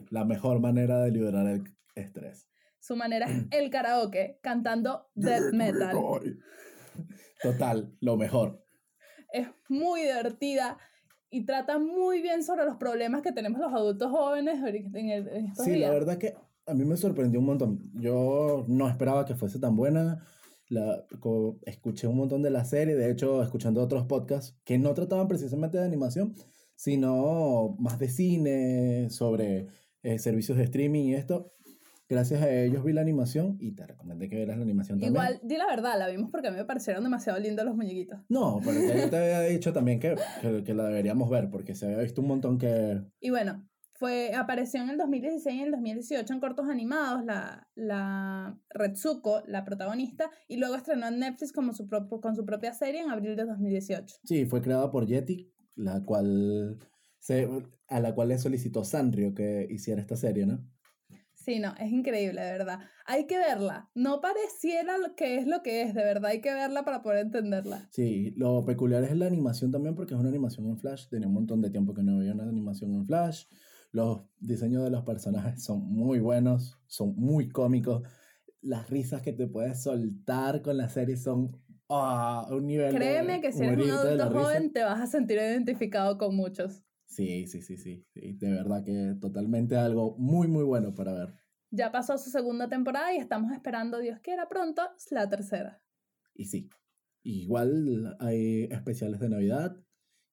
[0.08, 2.48] la mejor manera de liberar el estrés.
[2.86, 5.96] Su manera es el karaoke, cantando death metal.
[7.42, 8.64] Total, lo mejor.
[9.32, 10.78] Es muy divertida
[11.30, 15.46] y trata muy bien sobre los problemas que tenemos los adultos jóvenes en, el- en
[15.46, 15.90] estos Sí, la días.
[15.90, 16.34] verdad que
[16.66, 17.80] a mí me sorprendió un montón.
[17.94, 20.24] Yo no esperaba que fuese tan buena.
[20.68, 21.04] La,
[21.66, 25.78] escuché un montón de la serie, de hecho, escuchando otros podcasts que no trataban precisamente
[25.78, 26.34] de animación,
[26.76, 29.68] sino más de cine, sobre
[30.02, 31.52] eh, servicios de streaming y esto.
[32.08, 35.12] Gracias a ellos vi la animación y te recomendé que vieras la animación también.
[35.12, 38.20] Igual, di la verdad, la vimos porque a mí me parecieron demasiado lindos los muñequitos.
[38.28, 41.74] No, pero ya yo te había dicho también que, que, que la deberíamos ver, porque
[41.74, 43.02] se había visto un montón que...
[43.18, 47.68] Y bueno, fue, apareció en el 2016 y en el 2018 en cortos animados la,
[47.74, 52.72] la Retsuko, la protagonista, y luego estrenó en Netflix como su propio, con su propia
[52.72, 54.16] serie en abril de 2018.
[54.24, 56.78] Sí, fue creada por Yeti, la cual
[57.18, 57.48] se,
[57.88, 60.64] a la cual le solicitó Sanrio que hiciera esta serie, ¿no?
[61.46, 62.80] Sí, no, es increíble, de verdad.
[63.04, 63.88] Hay que verla.
[63.94, 67.24] No pareciera lo que es lo que es, de verdad hay que verla para poder
[67.24, 67.86] entenderla.
[67.92, 71.06] Sí, lo peculiar es la animación también, porque es una animación en Flash.
[71.08, 73.44] Tenía un montón de tiempo que no veía una animación en Flash.
[73.92, 78.02] Los diseños de los personajes son muy buenos, son muy cómicos.
[78.60, 83.40] Las risas que te puedes soltar con la serie son ah, un nivel de Créeme
[83.40, 84.42] que si eres un adulto risa.
[84.42, 86.82] joven te vas a sentir identificado con muchos.
[87.06, 88.32] Sí, sí, sí, sí, sí.
[88.34, 91.34] De verdad que totalmente algo muy, muy bueno para ver.
[91.70, 95.82] Ya pasó su segunda temporada y estamos esperando, Dios quiera, pronto la tercera.
[96.34, 96.68] Y sí,
[97.22, 99.76] igual hay especiales de Navidad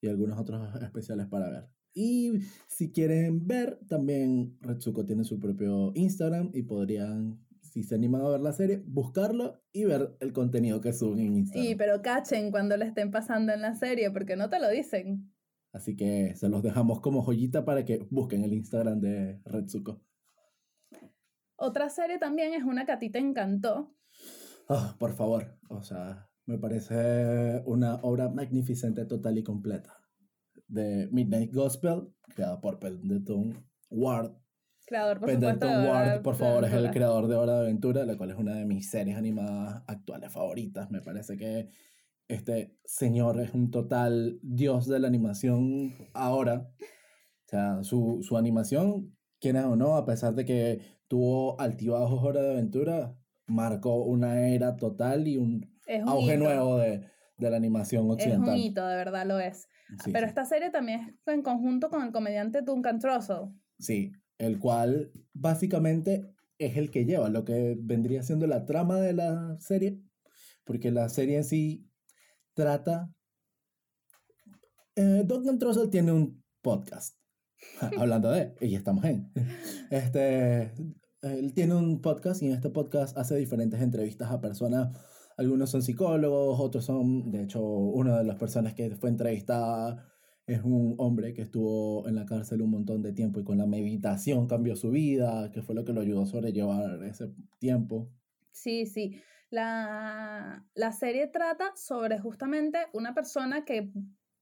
[0.02, 1.70] y algunos otros especiales para ver.
[1.94, 8.22] Y si quieren ver, también Retsuko tiene su propio Instagram y podrían, si se animan
[8.22, 11.66] a ver la serie, buscarlo y ver el contenido que suben en Instagram.
[11.66, 15.33] Y pero cachen cuando le estén pasando en la serie, porque no te lo dicen.
[15.74, 20.02] Así que se los dejamos como joyita para que busquen el Instagram de Retsuko.
[21.56, 23.96] Otra serie también es una que a ti te encantó.
[24.70, 29.98] Ah, por favor, o sea, me parece una obra magnificente, total y completa.
[30.68, 34.32] De Midnight Gospel, creada por Pendleton Ward.
[34.86, 35.60] Creador, por supuesto.
[35.60, 38.38] Pendleton Hora Ward, por favor, es el creador de Hora de Aventura, la cual es
[38.38, 40.92] una de mis series animadas actuales favoritas.
[40.92, 41.70] Me parece que
[42.28, 46.72] este señor es un total dios de la animación ahora.
[47.48, 52.42] O sea, su, su animación, quieras o no, a pesar de que tuvo altibajos Hora
[52.42, 56.38] de Aventura, marcó una era total y un un auge hito.
[56.38, 57.06] nuevo de,
[57.38, 58.58] de la animación Es un occidental.
[58.58, 59.70] hito, de verdad lo es.
[59.98, 60.28] Sí, Pero sí.
[60.28, 63.50] esta serie también es en conjunto con el comediante Duncan Trussell.
[63.80, 69.14] Sí, el cual básicamente es el que lleva lo que vendría siendo la trama de
[69.14, 70.00] la serie,
[70.64, 71.90] porque la serie en sí
[72.54, 73.10] trata...
[74.96, 77.18] Eh, Duncan Trussell tiene un podcast,
[77.98, 79.32] hablando de, y estamos en.
[79.90, 80.72] Este,
[81.24, 84.96] él tiene un podcast y en este podcast hace diferentes entrevistas a personas,
[85.38, 90.06] algunos son psicólogos, otros son, de hecho, una de las personas que fue entrevistada
[90.46, 93.66] es un hombre que estuvo en la cárcel un montón de tiempo y con la
[93.66, 98.12] meditación cambió su vida, que fue lo que lo ayudó a sobrellevar ese tiempo.
[98.52, 99.16] Sí, sí.
[99.54, 103.92] La, la serie trata sobre justamente una persona que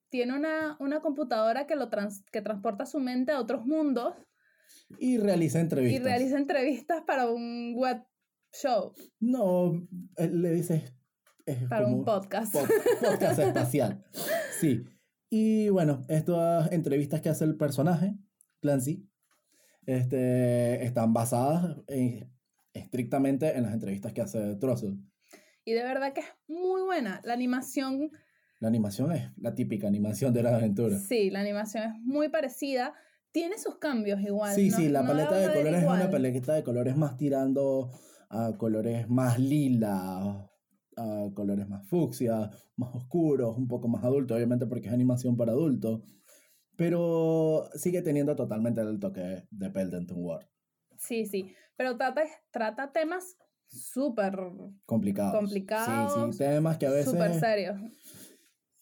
[0.09, 4.13] tiene una, una computadora que, lo trans- que transporta su mente a otros mundos
[4.99, 6.03] Y realiza y entrevistas.
[6.03, 8.01] realiza entrevistas para un web
[8.53, 9.85] show, No,
[10.17, 10.95] le dice...
[11.45, 12.53] es para un podcast.
[12.55, 12.69] pod-
[13.01, 14.05] podcast espacial.
[14.61, 14.85] Sí.
[15.29, 18.15] Y bueno, estas entrevistas que hace el personaje,
[18.61, 19.09] Clancy,
[19.85, 22.30] este, están basadas en-
[22.73, 24.97] estrictamente en las entrevistas que hace Trussell.
[25.65, 27.21] Y de verdad que es muy buena.
[27.23, 28.11] La animación,
[28.59, 30.97] La animación es la típica animación de la aventura.
[30.99, 32.93] sí, la animación es muy parecida.
[33.31, 34.53] Tiene sus cambios igual.
[34.55, 37.91] Sí, no- sí, la no paleta de colores es una paleta de colores más tirando
[38.29, 40.49] a colores más lila,
[40.97, 45.51] a colores más fucsia, más oscuros, un poco más adultos, obviamente porque es animación para
[45.53, 46.01] adultos.
[46.75, 50.47] Pero sigue teniendo totalmente el toque de Pendleton World.
[50.97, 51.53] Sí, sí.
[51.81, 53.35] Pero trata, trata temas
[53.67, 54.37] súper,
[54.85, 55.39] Complicados.
[55.39, 57.75] Complicados, Sí, sí, temas que a veces, súper serios.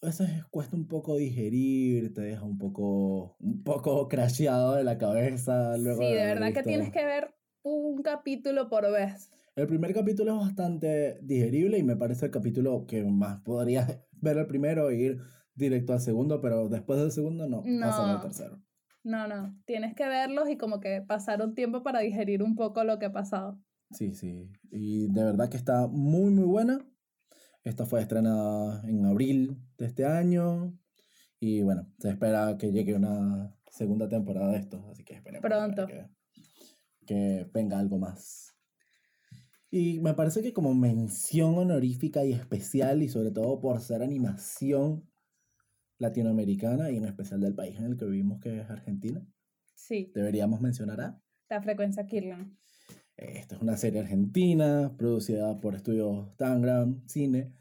[0.02, 4.98] a veces cuesta un poco digerir, te deja un poco, un poco crasheado de la
[4.98, 5.78] cabeza.
[5.78, 9.30] Luego Sí, de haber verdad que tienes que ver un capítulo por vez.
[9.56, 14.36] El primer capítulo es bastante digerible y me parece el capítulo que más podrías ver
[14.36, 15.20] el primero e ir
[15.54, 18.20] directo al segundo, pero después del segundo no, pasar al No.
[18.20, 18.62] tercero.
[19.02, 19.56] No, no.
[19.64, 23.06] Tienes que verlos y como que pasar un tiempo para digerir un poco lo que
[23.06, 23.58] ha pasado.
[23.92, 24.50] Sí, sí.
[24.70, 26.86] Y de verdad que está muy, muy buena.
[27.64, 30.78] Esta fue estrenada en abril de este año.
[31.38, 34.86] Y bueno, se espera que llegue una segunda temporada de esto.
[34.90, 35.86] Así que esperemos Pronto.
[35.86, 36.06] Que,
[37.06, 38.54] que venga algo más.
[39.70, 45.09] Y me parece que como mención honorífica y especial, y sobre todo por ser animación
[46.00, 49.24] latinoamericana y en especial del país en el que vivimos, que es Argentina,
[49.76, 52.58] Sí, deberíamos mencionar a la frecuencia Kirlan.
[53.16, 57.52] esta es una serie argentina producida por Estudios Tangram Cine,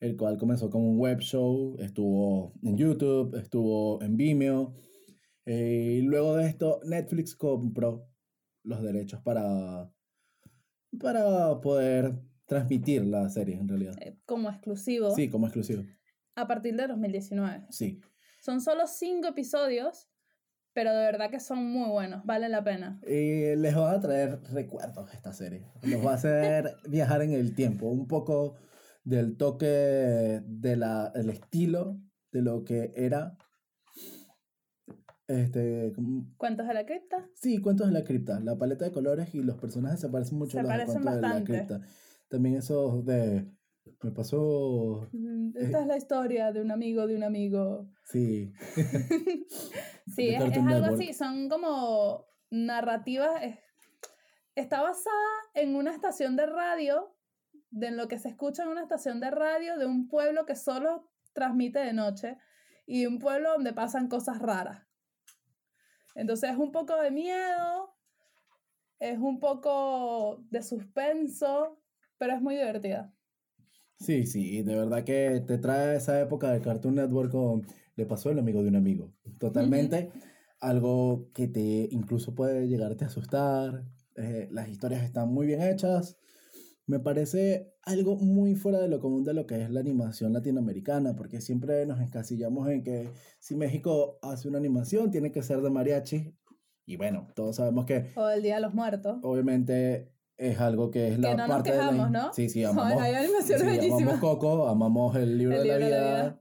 [0.00, 4.74] el cual comenzó como un web show, estuvo en YouTube, estuvo en Vimeo.
[5.46, 8.08] eh, y luego de esto, Netflix compró
[8.64, 9.90] los derechos para,
[11.00, 12.14] para poder
[12.46, 13.96] transmitir la serie en realidad.
[14.00, 15.82] eh, como exclusivo Sí, como exclusivo.
[16.34, 17.66] A partir de 2019.
[17.70, 18.00] Sí.
[18.40, 20.08] Son solo cinco episodios,
[20.72, 23.00] pero de verdad que son muy buenos, vale la pena.
[23.06, 25.66] Y les va a traer recuerdos esta serie.
[25.82, 28.56] Los va a hacer viajar en el tiempo, un poco
[29.04, 32.00] del toque, de la, el estilo
[32.32, 33.38] de lo que era.
[35.26, 35.94] Este,
[36.36, 37.26] ¿Cuentos de la cripta?
[37.34, 38.40] sí, cuentos de la cripta.
[38.40, 41.02] La paleta de colores y los personajes se parecen mucho Se a los de parecen
[41.02, 41.80] cuentos de la cripta.
[42.28, 43.46] También esos de.
[44.02, 45.08] Me pasó.
[45.12, 47.88] Mm, Esta es la historia de un amigo de un amigo.
[48.04, 48.52] Sí.
[50.14, 53.42] Sí, es, es algo así, son como narrativas.
[53.42, 53.58] es-
[54.54, 55.16] está basada
[55.54, 57.16] en una estación de radio,
[57.70, 61.10] de lo que se escucha en una estación de radio de un pueblo que solo
[61.32, 62.36] transmite de noche
[62.86, 64.86] y un pueblo donde pasan cosas raras.
[66.14, 67.96] Entonces es un poco de miedo,
[69.00, 71.80] es un poco de suspenso,
[72.18, 73.12] pero es muy divertida.
[73.98, 77.62] Sí, sí, de verdad que te trae esa época de Cartoon Network con
[77.96, 79.14] Le pasó el amigo de un amigo.
[79.38, 80.10] Totalmente
[80.60, 83.84] algo que te incluso puede llegarte a asustar.
[84.16, 86.16] eh, las historias están muy bien hechas.
[86.86, 91.16] Me parece algo muy fuera de lo común de lo que es la animación latinoamericana,
[91.16, 95.70] porque siempre nos encasillamos en que si México hace una animación tiene que ser de
[95.70, 96.36] mariachi.
[96.86, 99.18] Y bueno, todos sabemos que O el Día de los Muertos.
[99.22, 102.32] obviamente es algo que es la Que no nos parte de la- quejamos, ¿no?
[102.32, 103.00] Sí, sí, amamos.
[103.02, 106.38] hay animaciones sí, amamos Coco, amamos el libro, El de, la libro de la vida.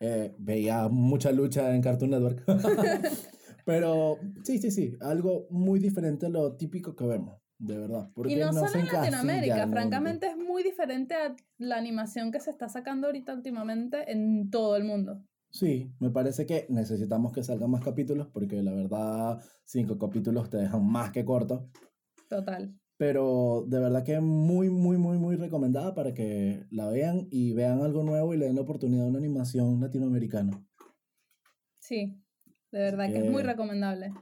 [0.00, 2.44] Eh, veía mucha lucha en Cartoon Network.
[3.64, 8.10] Pero sí, sí, sí, algo muy diferente a lo típico que vemos, de verdad.
[8.12, 12.40] Porque Y no, se solo en Latinoamérica, francamente es muy diferente a la animación que
[12.40, 15.22] se está sacando ahorita últimamente en todo el mundo.
[15.50, 20.56] Sí, me parece que necesitamos que salgan más capítulos porque la verdad cinco capítulos te
[20.56, 21.62] dejan más que cortos.
[22.28, 22.74] Total.
[23.02, 27.82] Pero de verdad que muy, muy, muy, muy recomendada para que la vean y vean
[27.82, 30.64] algo nuevo y le den la oportunidad a una animación latinoamericana.
[31.80, 32.22] Sí,
[32.70, 34.12] de verdad que es muy que- recomendable.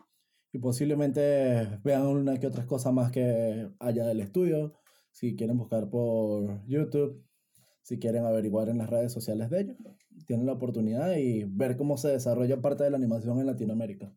[0.51, 4.73] Y posiblemente vean una que otras cosas más que haya del estudio.
[5.11, 7.23] Si quieren buscar por YouTube,
[7.83, 9.77] si quieren averiguar en las redes sociales de ellos,
[10.27, 14.11] tienen la oportunidad y ver cómo se desarrolla parte de la animación en Latinoamérica.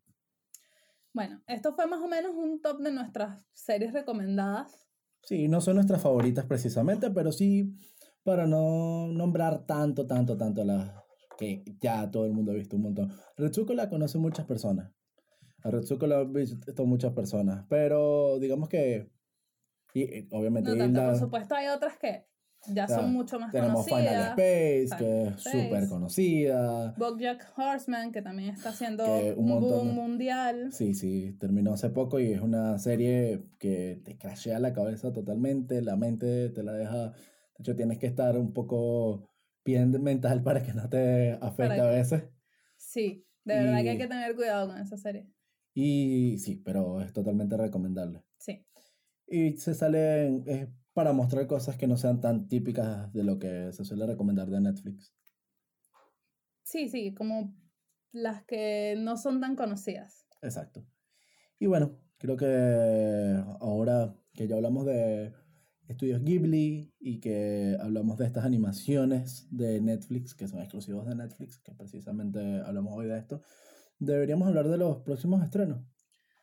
[1.13, 4.79] Bueno, esto fue más o menos un top de nuestras series recomendadas.
[5.21, 7.75] Sí, no son nuestras favoritas precisamente, pero sí
[8.23, 10.91] para no nombrar tanto, tanto, tanto las
[11.37, 13.13] que ya todo el mundo ha visto un montón.
[13.37, 14.91] Retsuko la conocen muchas personas.
[15.63, 19.09] A Retsuko la han visto muchas personas, pero digamos que
[19.93, 22.27] y, obviamente No tanto, Hilda- por supuesto hay otras que
[22.65, 24.27] ya son mucho más Tenemos Final conocidas.
[24.29, 25.63] Space, Final que es Space.
[25.63, 26.93] súper conocida.
[26.97, 30.71] Bojack Horseman, que también está haciendo Que un montón boom mundial.
[30.71, 35.81] Sí, sí, terminó hace poco y es una serie que te crashea la cabeza totalmente,
[35.81, 37.15] la mente te la deja, de
[37.59, 39.29] hecho tienes que estar un poco
[39.65, 42.23] bien mental para que no te afecte a veces.
[42.77, 45.27] Sí, de verdad que hay que tener cuidado con esa serie.
[45.73, 48.23] Y sí, pero es totalmente recomendable.
[48.37, 48.65] Sí,
[49.27, 53.71] Y se salen, es para mostrar cosas que no sean tan típicas de lo que
[53.73, 55.13] se suele recomendar de Netflix.
[56.63, 57.55] sí, sí, como
[58.11, 60.27] las que no son tan conocidas.
[60.41, 60.85] Exacto.
[61.59, 65.33] Y bueno, creo que ahora que ya hablamos de
[65.87, 71.59] estudios Ghibli y que hablamos de estas animaciones de Netflix, que son exclusivos de Netflix,
[71.59, 73.41] que precisamente hablamos hoy de esto,
[73.99, 75.85] deberíamos hablar de los próximos estrenos.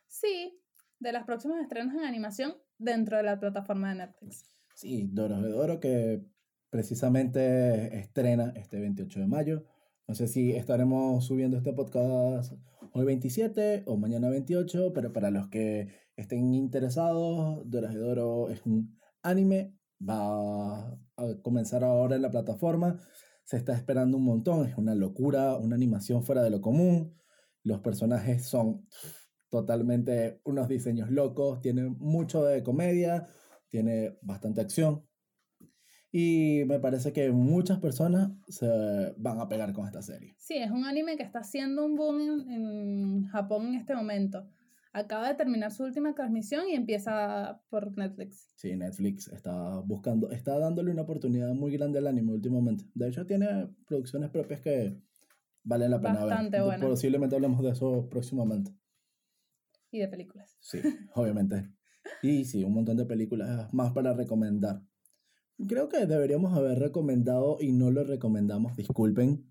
[0.07, 0.61] Sí,
[0.99, 4.45] de los próximos estrenos en animación dentro de la plataforma de Netflix.
[4.75, 6.25] Sí, Doros de Doro, que
[6.69, 9.65] precisamente estrena este 28 de mayo.
[10.07, 12.53] No sé si estaremos subiendo este podcast
[12.93, 18.65] hoy 27 o mañana 28, pero para los que estén interesados, Doros de Doro es
[18.65, 22.97] un anime, va a comenzar ahora en la plataforma,
[23.43, 27.15] se está esperando un montón, es una locura, una animación fuera de lo común,
[27.63, 28.87] los personajes son
[29.51, 33.27] totalmente unos diseños locos, tiene mucho de comedia,
[33.67, 35.05] tiene bastante acción.
[36.11, 38.67] Y me parece que muchas personas se
[39.17, 40.35] van a pegar con esta serie.
[40.37, 44.45] Sí, es un anime que está haciendo un boom en, en Japón en este momento.
[44.93, 48.51] Acaba de terminar su última transmisión y empieza por Netflix.
[48.55, 52.83] Sí, Netflix está buscando, está dándole una oportunidad muy grande al anime últimamente.
[52.93, 54.97] De hecho, tiene producciones propias que
[55.63, 56.65] valen la pena Bastante ver.
[56.65, 56.89] buenas.
[56.89, 58.71] Posiblemente hablemos de eso próximamente.
[59.91, 60.57] Y de películas.
[60.59, 60.79] Sí,
[61.15, 61.69] obviamente.
[62.23, 64.81] Y sí, un montón de películas más para recomendar.
[65.67, 69.45] Creo que deberíamos haber recomendado y no lo recomendamos, disculpen,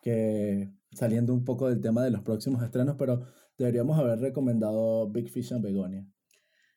[0.00, 3.26] que saliendo un poco del tema de los próximos estrenos, pero
[3.58, 6.06] deberíamos haber recomendado Big Fish and Begonia.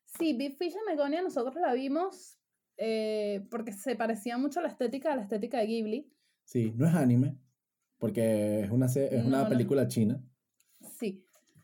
[0.06, 2.38] Sí, Big Fish and Begonia nosotros la vimos
[2.78, 6.14] eh, porque se parecía mucho a la estética a la estética de Ghibli.
[6.44, 7.40] Sí, no es anime,
[7.98, 9.50] porque es una, es No, una no.
[9.50, 10.22] película china,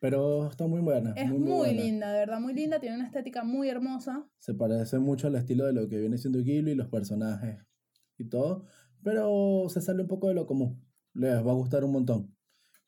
[0.03, 1.13] pero está muy buena.
[1.15, 1.81] es muy, buena.
[1.81, 4.27] linda, de verdad muy linda, tiene una estética muy hermosa.
[4.37, 7.65] Se parece mucho al estilo de lo que viene siendo Ghibli, los personajes
[8.17, 8.65] y todo,
[9.01, 10.85] pero se sale un poco de lo común.
[11.13, 12.35] Les va a gustar un montón.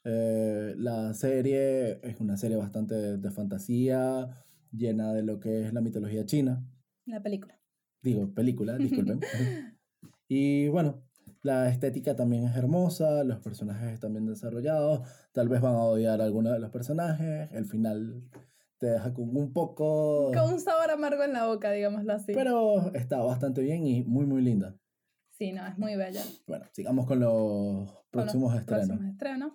[0.04, 4.30] Eh, la serie es una serie bastante de fantasía,
[4.74, 6.68] llena de lo que es la mitología china.
[7.06, 7.58] La película.
[8.02, 9.22] Digo, película, disculpen.
[10.28, 11.05] y bueno,
[11.46, 16.20] la estética también es hermosa, los personajes están bien desarrollados, tal vez van a odiar
[16.20, 18.24] a algunos de los personajes, el final
[18.80, 20.32] te deja con un poco...
[20.34, 22.34] Con un sabor amargo en la boca, digámoslo así.
[22.34, 24.76] Pero está bastante bien y muy, muy linda.
[25.38, 26.24] Sí, no, es muy bella.
[26.48, 28.88] Bueno, sigamos con los Con los próximos estrenos.
[28.88, 29.52] próximos estrenos.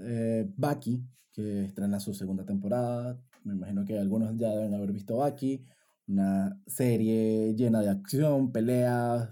[0.00, 3.16] Eh, Baki, que estrena su segunda temporada.
[3.44, 5.64] Me imagino que algunos ya deben haber visto Baki.
[6.08, 9.28] Una serie llena de acción, peleas,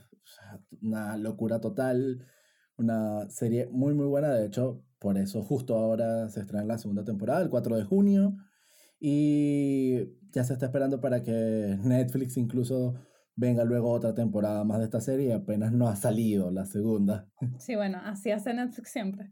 [0.84, 2.26] una locura total.
[2.76, 4.32] Una serie muy, muy buena.
[4.34, 8.36] De hecho, por eso justo ahora se estrena la segunda temporada, el 4 de junio.
[9.00, 12.94] Y ya se está esperando para que Netflix incluso
[13.36, 15.32] venga luego otra temporada más de esta serie.
[15.32, 17.28] Apenas no ha salido la segunda.
[17.58, 19.30] Sí, bueno, así hace Netflix siempre.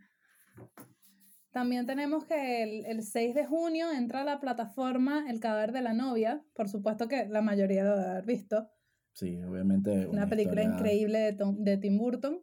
[1.53, 5.82] También tenemos que el, el 6 de junio entra a la plataforma El cadáver de
[5.82, 6.42] la novia.
[6.55, 8.68] Por supuesto que la mayoría debe haber visto.
[9.14, 10.06] Sí, obviamente.
[10.06, 12.40] Una película historia increíble de, Tom- de Tim Burton.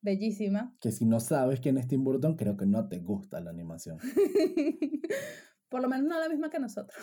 [0.00, 0.76] Bellísima.
[0.80, 3.98] Que si no sabes quién es Tim Burton, creo que no te gusta la animación.
[5.70, 6.96] Por lo menos no la misma que nosotros.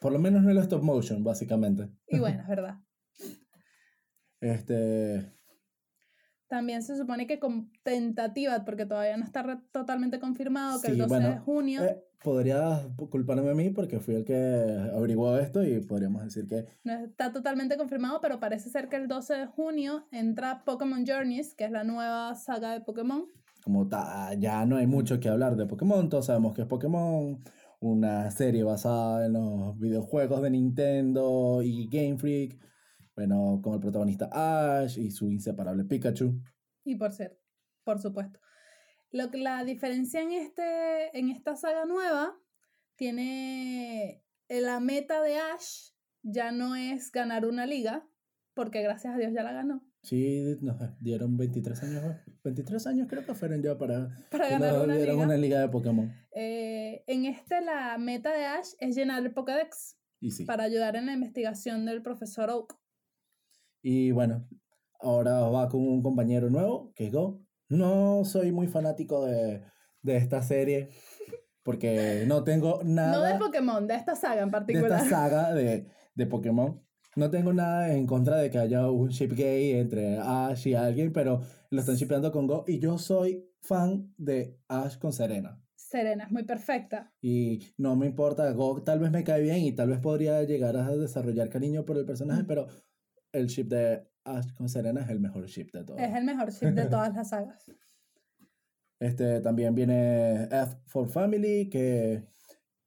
[0.00, 1.88] Por lo menos no el stop motion, básicamente.
[2.08, 2.80] Y bueno, es verdad.
[4.40, 5.32] Este.
[6.50, 10.98] También se supone que con tentativa, porque todavía no está totalmente confirmado, que el Sí,
[10.98, 14.34] 12 bueno, de junio eh, podrías culparme a mí porque fui el que
[14.94, 19.06] averiguó esto y podríamos decir que no está totalmente confirmado, pero parece ser que el
[19.08, 23.26] 12 de junio entra Pokémon Journeys, que es la nueva saga de Pokémon.
[23.64, 27.38] como ta- ya no hay mucho que hablar de Pokémon, todos sabemos que es Pokémon,
[27.78, 32.58] una serie basada en los videojuegos de Nintendo y Game Freak,
[33.16, 36.40] bueno, con el protagonista Ash y su inseparable Pikachu.
[36.84, 37.38] Y por ser,
[37.84, 38.40] por supuesto.
[39.10, 42.38] Lo que la diferencia en, este, en esta saga nueva
[42.96, 45.90] tiene la meta de Ash
[46.22, 48.06] ya no es ganar una liga,
[48.54, 49.82] porque gracias a Dios ya la ganó.
[50.02, 52.16] Sí, nos dieron 23 años, ¿no?
[52.42, 55.16] 23 años creo que fueron ya para Para ganar una liga.
[55.16, 56.10] una liga de Pokémon.
[56.32, 59.98] Eh, en este la meta de Ash es llenar el Pokédex
[60.30, 60.44] sí.
[60.46, 62.79] para ayudar en la investigación del profesor Oak.
[63.82, 64.46] Y bueno,
[65.00, 67.40] ahora va con un compañero nuevo, que es Go.
[67.68, 69.62] No soy muy fanático de,
[70.02, 70.90] de esta serie,
[71.62, 73.12] porque no tengo nada...
[73.12, 75.02] No de Pokémon, de esta saga en de particular.
[75.02, 76.80] esta saga de, de Pokémon.
[77.16, 81.12] No tengo nada en contra de que haya un ship gay entre Ash y alguien,
[81.12, 82.64] pero lo están shipeando con Go.
[82.68, 85.60] Y yo soy fan de Ash con Serena.
[85.74, 87.12] Serena es muy perfecta.
[87.20, 90.76] Y no me importa, Go tal vez me cae bien y tal vez podría llegar
[90.76, 92.46] a desarrollar cariño por el personaje, Mm.
[92.46, 92.66] pero
[93.32, 96.00] el ship de Ash con Serena es el mejor ship de todos.
[96.00, 97.64] Es el mejor ship de todas las sagas.
[99.00, 102.22] Este también viene F for Family, que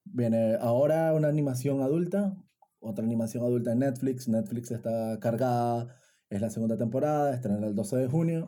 [0.04, 2.38] viene ahora una animación adulta,
[2.80, 4.28] otra animación adulta en Netflix.
[4.28, 5.96] Netflix está cargada,
[6.30, 8.48] es la segunda temporada, estrena el 12 de junio.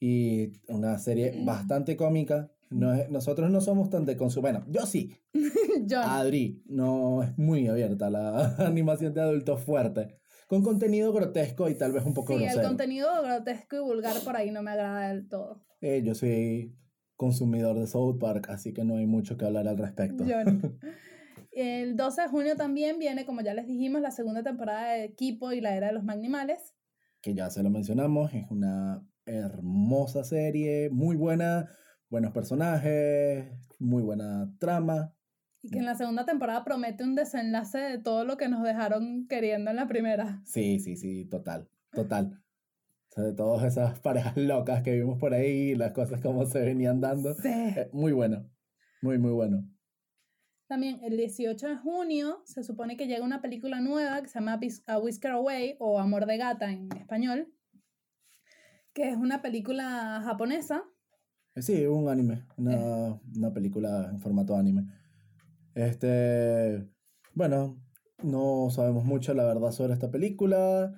[0.00, 2.50] Y una serie bastante cómica.
[2.70, 4.42] No es- nosotros no somos tan de consumo.
[4.42, 5.14] Bueno, yo sí.
[6.02, 10.18] Adri, no es muy abierta la animación de adultos fuerte.
[10.50, 12.66] Con contenido grotesco y tal vez un poco Sí, el grosero.
[12.66, 15.64] contenido grotesco y vulgar por ahí no me agrada del todo.
[15.80, 16.76] Eh, yo soy
[17.14, 20.24] consumidor de South Park, así que no hay mucho que hablar al respecto.
[20.28, 20.76] John.
[21.52, 25.52] El 12 de junio también viene, como ya les dijimos, la segunda temporada de Equipo
[25.52, 26.74] y la Era de los Magnimales.
[27.22, 31.68] Que ya se lo mencionamos, es una hermosa serie, muy buena,
[32.08, 33.46] buenos personajes,
[33.78, 35.14] muy buena trama.
[35.62, 39.26] Y que en la segunda temporada promete un desenlace de todo lo que nos dejaron
[39.28, 40.40] queriendo en la primera.
[40.44, 42.42] Sí, sí, sí, total, total.
[43.10, 46.60] O sea, de todas esas parejas locas que vimos por ahí, las cosas como se
[46.60, 47.34] venían dando.
[47.34, 47.48] Sí.
[47.48, 48.48] Eh, muy bueno,
[49.02, 49.68] muy, muy bueno.
[50.68, 54.60] También el 18 de junio se supone que llega una película nueva que se llama
[54.86, 57.52] A Whisker Away o Amor de Gata en español,
[58.92, 60.84] que es una película japonesa.
[61.56, 64.86] Eh, Sí, un anime, una, una película en formato anime.
[65.74, 66.88] Este,
[67.34, 67.80] bueno,
[68.22, 70.92] no sabemos mucho la verdad sobre esta película.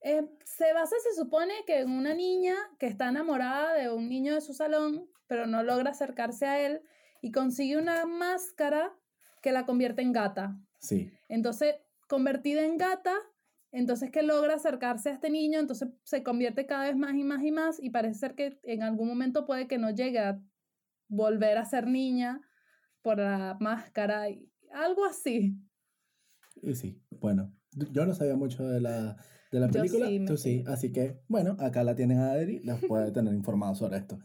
[0.00, 4.34] Eh, se basa, se supone, que en una niña que está enamorada de un niño
[4.34, 6.82] de su salón, pero no logra acercarse a él
[7.20, 8.94] y consigue una máscara
[9.42, 10.56] que la convierte en gata.
[10.80, 11.74] Sí, Entonces,
[12.08, 13.14] convertida en gata,
[13.72, 17.42] entonces que logra acercarse a este niño, entonces se convierte cada vez más y más
[17.42, 20.40] y más y parece ser que en algún momento puede que no llegue a
[21.08, 22.40] volver a ser niña
[23.02, 25.56] por la máscara y algo así.
[26.62, 29.16] y sí, bueno, yo no sabía mucho de la,
[29.52, 32.60] de la película, sí, me tú sí, así que, bueno, acá la tienen a Adri,
[32.60, 34.18] las puede tener informado sobre esto.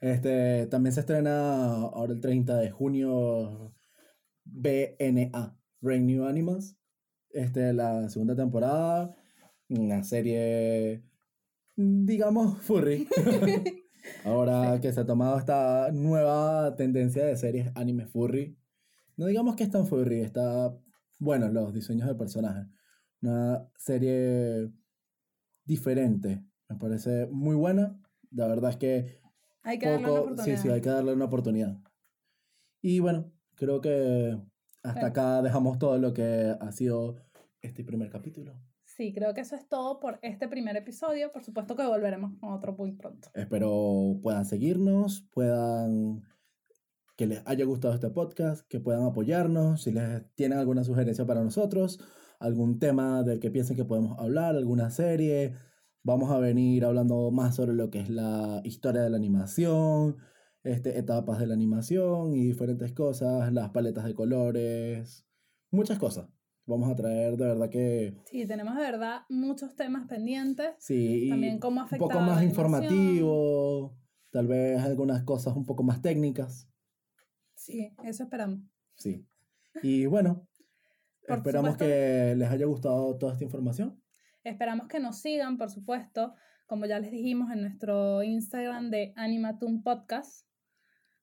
[0.00, 3.74] Este, también se estrena ahora el 30 de junio
[4.44, 6.76] BNA, Brand New Animals,
[7.30, 9.14] este, la segunda temporada,
[9.68, 11.02] una serie,
[11.76, 13.08] digamos, furry.
[14.24, 18.56] Ahora que se ha tomado esta nueva tendencia de series anime furry,
[19.16, 20.76] no digamos que es tan furry, está
[21.18, 22.66] bueno los diseños de personajes.
[23.20, 24.70] Una serie
[25.64, 28.00] diferente, me parece muy buena.
[28.30, 29.20] La verdad es que
[29.62, 30.62] Hay que darle una poco, sí, oportunidad.
[30.62, 31.78] sí, hay que darle una oportunidad.
[32.80, 34.38] Y bueno, creo que
[34.82, 37.16] hasta acá dejamos todo lo que ha sido
[37.60, 38.54] este primer capítulo.
[38.98, 41.30] Sí, creo que eso es todo por este primer episodio.
[41.30, 43.28] Por supuesto que volveremos con otro muy pronto.
[43.32, 46.24] Espero puedan seguirnos, puedan
[47.16, 51.44] que les haya gustado este podcast, que puedan apoyarnos, si les tienen alguna sugerencia para
[51.44, 52.00] nosotros,
[52.40, 55.54] algún tema del que piensen que podemos hablar, alguna serie.
[56.02, 60.16] Vamos a venir hablando más sobre lo que es la historia de la animación,
[60.64, 65.24] este, etapas de la animación y diferentes cosas, las paletas de colores,
[65.70, 66.37] muchas cosas.
[66.68, 70.74] Vamos a traer de verdad que Sí, tenemos de verdad muchos temas pendientes.
[70.78, 73.96] Sí, También cómo un afectaba poco más informativo,
[74.30, 76.68] tal vez algunas cosas un poco más técnicas,
[77.54, 78.60] Sí, eso esperamos.
[78.96, 79.26] sí.
[79.82, 80.46] Y bueno,
[81.26, 81.84] esperamos supuesto.
[81.86, 84.02] que les haya gustado toda esta información.
[84.44, 86.34] Esperamos que nos sigan, por supuesto,
[86.66, 90.46] como ya les dijimos en nuestro Instagram de Animatoon Podcast.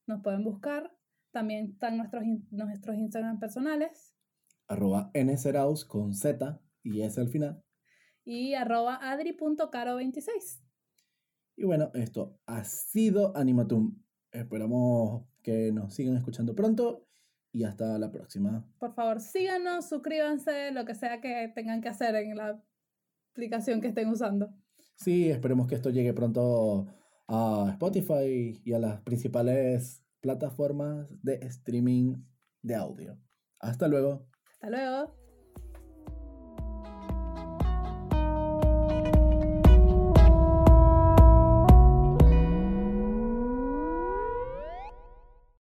[0.07, 0.91] Nos pueden buscar.
[1.31, 4.14] También están nuestros, nuestros Instagram personales
[4.67, 7.61] Arroba nseraus con Z y S al final.
[8.23, 10.61] y arroba adri.caro26.
[11.57, 14.01] Y bueno, esto ha sido Animatum.
[14.31, 17.07] Esperamos que nos sigan escuchando pronto
[17.53, 18.67] y hasta la próxima.
[18.79, 22.61] Por favor, síganos, suscríbanse, lo que sea que tengan que hacer en la
[23.31, 24.49] aplicación que estén usando.
[24.95, 26.87] Sí, esperemos que esto llegue pronto
[27.27, 32.15] a Spotify y a las principales plataformas de streaming
[32.61, 33.17] de audio.
[33.59, 34.27] Hasta luego.
[34.59, 35.24] Hasta luego.